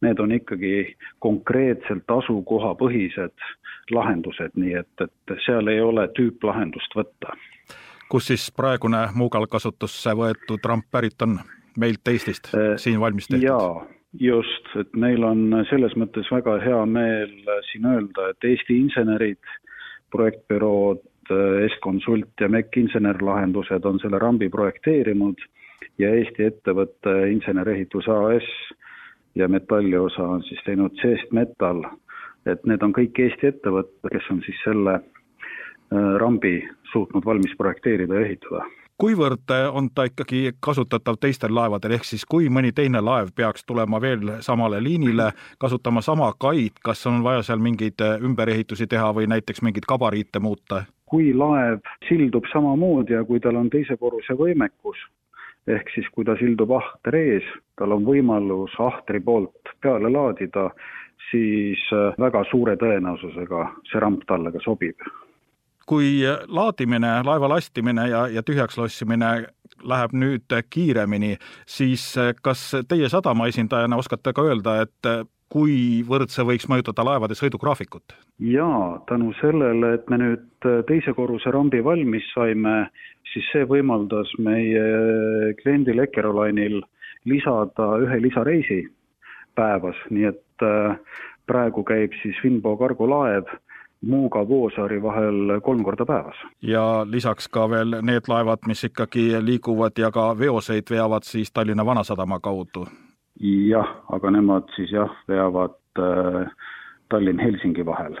Need 0.00 0.18
on 0.20 0.32
ikkagi 0.32 0.96
konkreetselt 1.24 2.10
asukohapõhised 2.12 3.46
lahendused, 3.90 4.52
nii 4.54 4.74
et, 4.76 4.92
et 5.00 5.36
seal 5.46 5.66
ei 5.72 5.80
ole 5.80 6.08
tüüplahendust 6.18 6.94
võtta. 6.94 7.32
kus 8.08 8.26
siis 8.26 8.52
praegune 8.52 9.08
Muugal 9.14 9.46
kasutusse 9.46 10.10
võetud 10.14 10.64
ramp 10.64 10.86
pärit 10.90 11.22
on? 11.22 11.40
meilt 11.76 12.08
Eestist, 12.08 12.54
äh, 12.54 12.76
siin 12.76 13.00
valmis 13.00 13.28
tehtud? 13.28 13.44
jaa 13.44 13.95
just, 14.20 14.68
et 14.80 14.94
meil 14.96 15.24
on 15.24 15.50
selles 15.70 15.94
mõttes 15.98 16.28
väga 16.32 16.58
hea 16.62 16.80
meel 16.88 17.32
siin 17.70 17.86
öelda, 17.90 18.30
et 18.30 18.46
Eesti 18.48 18.78
insenerid, 18.86 19.52
projektbürood, 20.14 21.02
S-Consult 21.26 22.40
ja 22.40 22.48
MEC 22.48 22.76
insenerlahendused 22.78 23.84
on 23.88 23.98
selle 23.98 24.20
rambi 24.22 24.48
projekteerinud 24.48 25.40
ja 25.98 26.12
Eesti 26.14 26.46
ettevõte 26.46 27.16
Insenerehitus 27.32 28.06
AS 28.08 28.46
ja 29.34 29.48
metalliosa 29.50 30.22
on 30.36 30.44
siis 30.46 30.62
teinud 30.64 30.94
Seest 31.02 31.32
Metal, 31.34 31.82
et 32.46 32.62
need 32.64 32.82
on 32.86 32.94
kõik 32.94 33.18
Eesti 33.18 33.50
ettevõtted, 33.50 34.06
kes 34.12 34.30
on 34.30 34.42
siis 34.46 34.62
selle 34.64 35.00
äh, 35.00 36.10
rambi 36.22 36.60
suutnud 36.92 37.26
valmis 37.26 37.58
projekteerida 37.58 38.20
ja 38.20 38.28
ehitada 38.30 38.64
kuivõrd 38.98 39.52
on 39.72 39.90
ta 39.94 40.06
ikkagi 40.08 40.52
kasutatav 40.60 41.18
teistel 41.20 41.54
laevadel, 41.54 41.96
ehk 41.96 42.04
siis 42.08 42.24
kui 42.24 42.48
mõni 42.52 42.72
teine 42.72 43.00
laev 43.04 43.32
peaks 43.36 43.64
tulema 43.64 44.00
veel 44.00 44.38
samale 44.40 44.80
liinile, 44.82 45.30
kasutama 45.58 46.00
sama 46.00 46.32
kaid, 46.38 46.80
kas 46.84 47.06
on 47.06 47.22
vaja 47.24 47.42
seal 47.42 47.60
mingeid 47.62 48.00
ümberehitusi 48.24 48.86
teha 48.86 49.12
või 49.14 49.28
näiteks 49.32 49.62
mingeid 49.62 49.88
gabariite 49.88 50.40
muuta? 50.40 50.84
kui 51.06 51.30
laev 51.30 51.84
sildub 52.08 52.48
samamoodi 52.50 53.14
ja 53.14 53.24
kui 53.24 53.38
tal 53.40 53.54
on 53.60 53.68
teise 53.70 53.94
korruse 53.96 54.34
võimekus, 54.34 54.98
ehk 55.70 55.92
siis 55.94 56.08
kui 56.10 56.24
ta 56.26 56.34
sildub 56.40 56.72
ahter 56.74 57.14
ees, 57.14 57.46
tal 57.78 57.94
on 57.94 58.02
võimalus 58.08 58.74
ahtri 58.82 59.20
poolt 59.20 59.70
peale 59.82 60.10
laadida, 60.10 60.66
siis 61.30 61.84
väga 62.18 62.42
suure 62.50 62.74
tõenäosusega 62.80 63.62
see 63.86 64.02
ramp 64.02 64.26
talle 64.26 64.50
ka 64.50 64.64
sobib 64.64 65.06
kui 65.86 66.20
laadimine, 66.48 67.20
laeva 67.26 67.48
lastimine 67.48 68.08
ja, 68.10 68.26
ja 68.32 68.42
tühjaks 68.42 68.78
lossimine 68.78 69.30
läheb 69.86 70.14
nüüd 70.16 70.54
kiiremini, 70.70 71.36
siis 71.68 72.14
kas 72.42 72.68
teie 72.88 73.08
sadama 73.12 73.46
esindajana 73.50 73.98
oskate 74.00 74.32
ka 74.34 74.44
öelda, 74.48 74.80
et 74.86 75.10
kuivõrd 75.52 76.32
see 76.32 76.44
võiks 76.46 76.66
mõjutada 76.70 77.04
laevade 77.06 77.36
sõidugraafikut? 77.38 78.16
jaa, 78.42 78.98
tänu 79.08 79.30
sellele, 79.40 79.94
et 79.96 80.10
me 80.10 80.18
nüüd 80.20 80.68
teise 80.88 81.14
korruse 81.16 81.52
rambi 81.54 81.82
valmis 81.84 82.26
saime, 82.34 82.88
siis 83.32 83.46
see 83.52 83.68
võimaldas 83.68 84.32
meie 84.42 85.54
kliendil 85.62 86.02
Eckeroline'il 86.02 86.82
lisada 87.26 87.94
ühe 88.02 88.18
lisareisi 88.22 88.82
päevas, 89.56 89.98
nii 90.10 90.28
et 90.30 90.66
äh, 90.66 90.98
praegu 91.48 91.84
käib 91.86 92.14
siis 92.22 92.36
Finbo 92.42 92.76
kargolaev 92.80 93.48
Muuga 94.06 94.48
Voosaari 94.48 95.02
vahel 95.02 95.60
kolm 95.62 95.84
korda 95.84 96.06
päevas. 96.06 96.36
ja 96.62 97.06
lisaks 97.10 97.48
ka 97.48 97.70
veel 97.70 97.98
need 98.02 98.28
laevad, 98.28 98.66
mis 98.66 98.84
ikkagi 98.84 99.32
liiguvad 99.40 99.98
ja 99.98 100.10
ka 100.10 100.38
veoseid 100.38 100.90
veavad 100.90 101.22
siis 101.22 101.52
Tallinna 101.52 101.86
Vanasadama 101.86 102.40
kaudu? 102.40 102.86
jah, 103.68 103.88
aga 104.12 104.30
nemad 104.30 104.70
siis 104.76 104.92
jah, 104.92 105.12
veavad 105.28 105.76
äh, 105.98 106.46
Tallinn-Helsingi 107.08 107.86
vahel. 107.86 108.16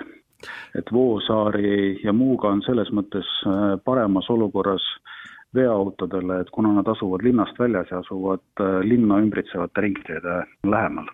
et 0.78 0.92
Voosaari 0.92 2.00
ja 2.04 2.12
Muuga 2.12 2.48
on 2.48 2.62
selles 2.62 2.90
mõttes 2.92 3.28
äh, 3.46 3.78
paremas 3.84 4.30
olukorras 4.30 4.84
veoautodele, 5.54 6.40
et 6.40 6.50
kuna 6.50 6.72
nad 6.76 6.88
asuvad 6.88 7.22
linnast 7.24 7.58
väljas 7.58 7.90
ja 7.90 7.98
asuvad 7.98 8.44
äh, 8.60 8.80
linna 8.82 9.18
ümbritsevate 9.24 9.80
ringteede 9.80 10.42
lähemal 10.66 11.08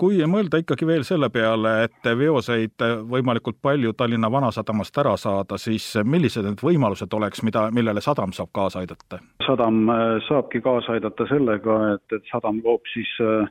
kui 0.00 0.20
mõelda 0.26 0.60
ikkagi 0.62 0.86
veel 0.86 1.04
selle 1.04 1.30
peale, 1.30 1.74
et 1.84 2.10
veoseid 2.18 2.84
võimalikult 3.10 3.58
palju 3.62 3.92
Tallinna 3.92 4.30
Vanasadamast 4.32 4.98
ära 4.98 5.16
saada, 5.16 5.58
siis 5.58 5.92
millised 6.04 6.46
need 6.46 6.62
võimalused 6.64 7.12
oleks, 7.14 7.42
mida, 7.42 7.68
millele 7.74 8.00
sadam 8.00 8.32
saab 8.32 8.52
kaasa 8.52 8.84
aidata? 8.84 9.20
sadam 9.46 9.88
äh, 9.88 10.16
saabki 10.28 10.60
kaasa 10.60 10.92
aidata 10.92 11.26
sellega, 11.28 11.80
et, 11.94 12.16
et 12.16 12.32
sadam 12.32 12.60
loob 12.64 12.86
siis 12.92 13.10
äh, 13.24 13.48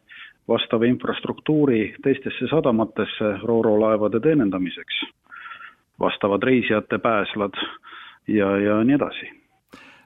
vastava 0.50 0.86
infrastruktuuri 0.86 1.96
teistesse 2.04 2.48
sadamatesse 2.50 3.34
Ro-Ro 3.44 3.76
laevade 3.82 4.20
teenindamiseks, 4.20 5.04
vastavad 6.00 6.44
reisijate 6.44 6.98
pääslad 6.98 7.54
ja, 8.28 8.58
ja 8.58 8.84
nii 8.84 8.96
edasi. 8.96 9.32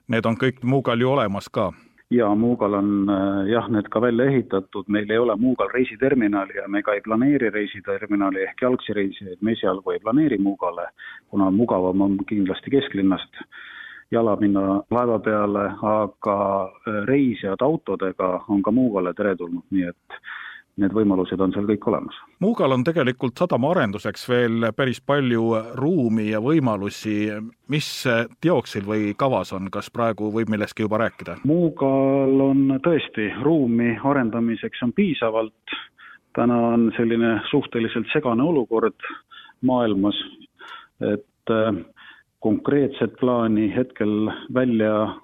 Need 0.08 0.26
on 0.28 0.36
kõik 0.36 0.60
Muugal 0.62 1.00
ju 1.00 1.14
olemas 1.14 1.48
ka 1.48 1.70
ja 2.10 2.34
Muugal 2.34 2.74
on 2.74 3.10
äh, 3.10 3.46
jah, 3.52 3.68
need 3.72 3.88
ka 3.90 4.00
välja 4.00 4.26
ehitatud, 4.30 4.88
meil 4.88 5.10
ei 5.10 5.18
ole 5.18 5.36
Muugal 5.36 5.68
reisiterminali 5.72 6.56
ja 6.56 6.68
me 6.68 6.82
ka 6.82 6.94
ei 6.94 7.00
planeeri 7.00 7.50
reisiterminali 7.50 8.42
ehk 8.42 8.62
jalgsi 8.62 8.92
reisijaid. 8.92 9.38
Me 9.40 9.52
esialgu 9.52 9.90
ei 9.90 10.00
planeeri 10.00 10.38
Muugale, 10.38 10.88
kuna 11.28 11.50
mugavam 11.50 12.00
on 12.00 12.18
kindlasti 12.28 12.70
kesklinnast 12.70 13.40
jala 14.10 14.36
minna 14.36 14.82
laeva 14.90 15.18
peale, 15.18 15.64
aga 15.82 16.38
äh, 16.64 17.02
reisijad 17.08 17.62
autodega 17.62 18.44
on 18.48 18.62
ka 18.62 18.70
Muugale 18.70 19.14
teretulnud, 19.14 19.64
nii 19.70 19.88
et 19.90 20.18
need 20.80 20.94
võimalused 20.94 21.40
on 21.40 21.52
seal 21.54 21.66
kõik 21.68 21.86
olemas. 21.90 22.16
Muugal 22.42 22.74
on 22.74 22.84
tegelikult 22.86 23.38
sadama 23.38 23.70
arenduseks 23.74 24.26
veel 24.28 24.68
päris 24.76 25.00
palju 25.00 25.44
ruumi 25.78 26.28
ja 26.32 26.40
võimalusi, 26.42 27.28
mis 27.70 27.88
teoksil 28.42 28.86
või 28.88 29.12
kavas 29.18 29.54
on, 29.54 29.70
kas 29.74 29.90
praegu 29.94 30.32
võib 30.34 30.50
millestki 30.50 30.86
juba 30.86 31.04
rääkida? 31.04 31.38
Muugal 31.46 32.46
on 32.48 32.78
tõesti 32.84 33.30
ruumi 33.42 33.94
arendamiseks 34.02 34.82
on 34.86 34.94
piisavalt, 34.96 35.78
täna 36.34 36.58
on 36.74 36.90
selline 36.96 37.36
suhteliselt 37.50 38.10
segane 38.12 38.42
olukord 38.42 38.98
maailmas, 39.64 40.18
et 41.00 41.54
äh, 41.54 41.84
konkreetset 42.44 43.14
plaani 43.20 43.70
hetkel 43.76 44.32
välja 44.54 45.14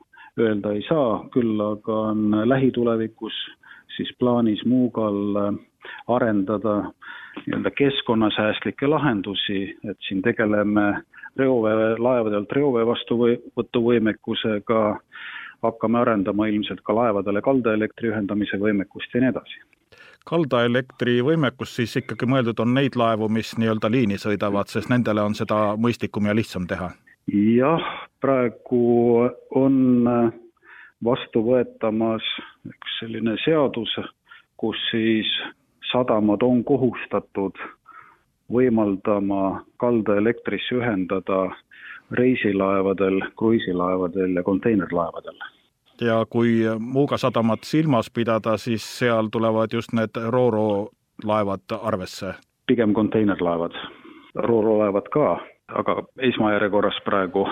öelda 0.40 0.72
ei 0.72 0.84
saa, 0.88 1.24
küll 1.34 1.58
aga 1.60 1.96
on 2.12 2.30
lähitulevikus 2.48 3.34
siis 3.96 4.12
plaanis 4.18 4.64
Muugal 4.64 5.36
äh, 5.36 5.54
arendada 6.08 6.92
nii-öelda 7.46 7.70
keskkonnasäästlikke 7.70 8.88
lahendusi, 8.90 9.76
et 9.90 9.98
siin 10.08 10.22
tegeleme 10.22 11.02
reovee, 11.38 11.96
laevadelt 11.98 12.52
reovee 12.52 12.86
vastuvõtuvõimekusega, 12.86 14.80
hakkame 15.62 16.00
arendama 16.00 16.46
ilmselt 16.50 16.80
ka 16.84 16.94
laevadele 16.94 17.42
kaldaelektri 17.42 18.10
ühendamise 18.10 18.58
võimekust 18.58 19.14
ja 19.14 19.20
nii 19.24 19.34
edasi 19.34 19.62
kaldaelektri 20.28 21.20
võimekus 21.24 21.72
siis 21.78 21.96
ikkagi 21.96 22.26
mõeldud 22.28 22.60
on 22.60 22.74
neid 22.76 22.96
laevu, 22.96 23.28
mis 23.32 23.54
nii-öelda 23.58 23.88
liini 23.90 24.18
sõidavad, 24.20 24.68
sest 24.68 24.90
nendele 24.92 25.22
on 25.24 25.34
seda 25.34 25.74
mõistlikum 25.80 26.28
ja 26.28 26.34
lihtsam 26.36 26.66
teha? 26.70 26.90
jah, 27.30 27.84
praegu 28.20 29.30
on 29.56 29.76
vastu 31.04 31.42
võetamas 31.44 32.24
üks 32.68 32.98
selline 33.00 33.36
seadus, 33.44 33.92
kus 34.56 34.76
siis 34.90 35.28
sadamad 35.92 36.42
on 36.42 36.64
kohustatud 36.64 37.56
võimaldama 38.52 39.64
kaldaelektrisse 39.76 40.74
ühendada 40.74 41.50
reisilaevadel, 42.10 43.20
kruiisilaevadel 43.38 44.36
ja 44.36 44.42
konteinerlaevadel. 44.42 45.36
ja 46.00 46.26
kui 46.30 46.64
Muuga 46.78 47.18
sadamat 47.18 47.64
silmas 47.64 48.10
pidada, 48.10 48.56
siis 48.56 48.98
seal 48.98 49.28
tulevad 49.32 49.72
just 49.72 49.92
need 49.92 50.10
Rooro 50.28 50.88
laevad 51.24 51.78
arvesse? 51.82 52.34
pigem 52.66 52.92
konteinerlaevad, 52.94 53.74
Rooro 54.34 54.78
laevad 54.78 55.08
ka, 55.12 55.38
aga 55.68 56.02
esmajärjekorras 56.18 57.00
praegu 57.04 57.46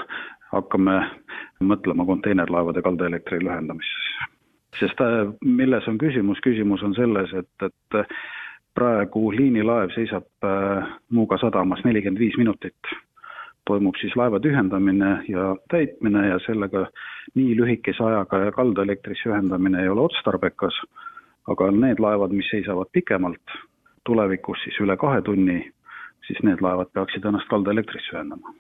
hakkame 0.53 0.97
mõtlema 1.61 2.07
konteinerlaevade 2.07 2.83
kaldaelektri 2.83 3.41
ühendamisesse. 3.45 4.27
sest 4.81 5.01
äh, 5.01 5.33
milles 5.45 5.89
on 5.89 5.99
küsimus, 5.99 6.41
küsimus 6.45 6.83
on 6.83 6.95
selles, 6.95 7.33
et, 7.35 7.67
et 7.67 8.07
praegu 8.79 9.31
liinilaev 9.35 9.93
seisab 9.95 10.47
äh, 10.47 10.89
Muuga 11.11 11.39
sadamas 11.39 11.85
nelikümmend 11.85 12.21
viis 12.21 12.37
minutit. 12.39 12.97
toimub 13.69 13.97
siis 14.01 14.15
laevade 14.17 14.49
ühendamine 14.49 15.09
ja 15.29 15.51
täitmine 15.69 16.23
ja 16.29 16.39
sellega 16.41 16.87
nii 17.37 17.57
lühikese 17.57 18.01
ajaga 18.05 18.39
ja 18.47 18.53
kaldaelektrisse 18.53 19.29
ühendamine 19.29 19.83
ei 19.83 19.89
ole 19.93 20.07
otstarbekas, 20.07 20.79
aga 21.53 21.69
need 21.71 22.01
laevad, 22.01 22.33
mis 22.33 22.49
seisavad 22.49 22.89
pikemalt, 22.97 23.53
tulevikus 24.09 24.63
siis 24.65 24.79
üle 24.81 24.97
kahe 24.97 25.21
tunni, 25.23 25.59
siis 26.29 26.43
need 26.45 26.61
laevad 26.65 26.91
peaksid 26.93 27.25
ennast 27.25 27.49
kaldaelektrisse 27.49 28.13
ühendama. 28.17 28.53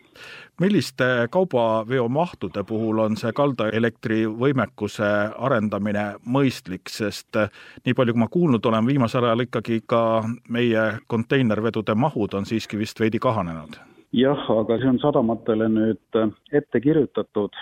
milliste 0.60 1.04
kaubaveomahtude 1.30 2.64
puhul 2.64 2.98
on 2.98 3.16
see 3.16 3.32
kaldaelektri 3.32 4.24
võimekuse 4.26 5.10
arendamine 5.38 6.06
mõistlik, 6.26 6.88
sest 6.90 7.36
nii 7.84 7.94
palju, 7.94 8.16
kui 8.16 8.24
ma 8.24 8.28
kuulnud 8.32 8.66
olen, 8.66 8.86
viimasel 8.86 9.28
ajal 9.28 9.44
ikkagi 9.46 9.82
ka 9.86 10.02
meie 10.48 10.88
konteinervedude 11.06 11.94
mahud 11.94 12.34
on 12.34 12.48
siiski 12.48 12.80
vist 12.80 13.00
veidi 13.00 13.18
kahanenud? 13.22 13.78
jah, 14.12 14.50
aga 14.50 14.78
see 14.80 14.88
on 14.88 14.98
sadamatele 15.02 15.68
nüüd 15.68 16.22
ette 16.52 16.80
kirjutatud, 16.80 17.54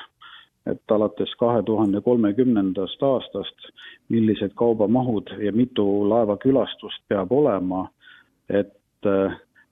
et 0.66 0.94
alates 0.94 1.34
kahe 1.38 1.62
tuhande 1.62 2.00
kolmekümnendast 2.00 3.02
aastast, 3.02 3.68
millised 4.08 4.54
kaubamahud 4.54 5.34
ja 5.42 5.52
mitu 5.52 6.08
laevakülastust 6.08 7.02
peab 7.08 7.32
olema, 7.32 7.88
et 8.48 8.72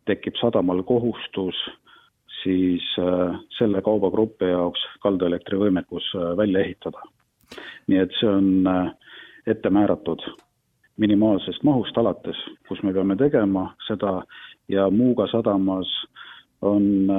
tekib 0.06 0.36
sadamal 0.40 0.82
kohustus 0.82 1.56
siis 2.44 2.82
äh, 2.98 3.40
selle 3.58 3.82
kaubagrupi 3.82 4.50
jaoks 4.50 4.80
kaldaelektri 5.00 5.58
võimekus 5.58 6.06
äh, 6.16 6.36
välja 6.36 6.64
ehitada. 6.64 7.02
nii 7.86 7.98
et 8.00 8.14
see 8.18 8.28
on 8.28 8.66
äh, 8.66 8.90
ette 9.46 9.70
määratud 9.70 10.22
minimaalsest 10.96 11.62
mahust 11.62 11.98
alates, 11.98 12.38
kus 12.68 12.82
me 12.82 12.92
peame 12.92 13.16
tegema 13.16 13.66
seda 13.86 14.22
ja 14.68 14.90
Muuga 14.90 15.26
sadamas 15.32 15.90
on 16.62 17.10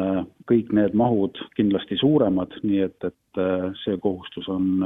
kõik 0.49 0.71
need 0.73 0.95
mahud 0.97 1.37
kindlasti 1.57 1.97
suuremad, 1.99 2.55
nii 2.63 2.79
et, 2.87 3.03
et 3.03 3.41
see 3.83 3.97
kohustus 4.01 4.47
on 4.49 4.79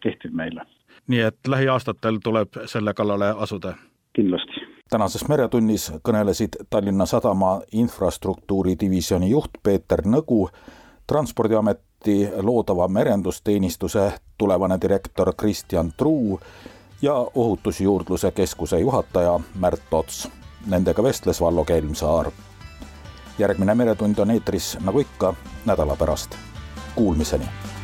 kehtiv 0.00 0.32
meile. 0.32 0.62
nii 1.10 1.20
et 1.26 1.50
lähiaastatel 1.50 2.22
tuleb 2.24 2.62
selle 2.70 2.94
kallale 2.94 3.34
asuda? 3.36 3.74
kindlasti 4.16 4.65
tänases 4.90 5.28
Meretunnis 5.28 5.92
kõnelesid 6.02 6.56
Tallinna 6.70 7.06
Sadama 7.06 7.60
infrastruktuuri 7.72 8.76
divisjoni 8.80 9.30
juht 9.30 9.50
Peeter 9.62 10.02
Nõgu, 10.06 10.48
Transpordiameti 11.06 12.28
loodava 12.42 12.88
merendusteenistuse 12.88 14.12
tulevane 14.38 14.78
direktor 14.80 15.32
Kristjan 15.34 15.92
Truu 15.96 16.40
ja 17.02 17.14
Ohutusjuurdluse 17.14 18.30
Keskuse 18.30 18.80
juhataja 18.80 19.40
Märt 19.54 19.94
Ots. 19.94 20.28
Nendega 20.66 21.02
vestles 21.02 21.40
Vallo 21.40 21.64
Kelmsaar. 21.64 22.30
järgmine 23.38 23.74
Meretund 23.74 24.18
on 24.18 24.30
eetris 24.30 24.78
nagu 24.80 24.98
ikka 24.98 25.34
nädala 25.66 25.96
pärast. 25.96 26.36
Kuulmiseni 26.94 27.75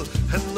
and 0.00 0.49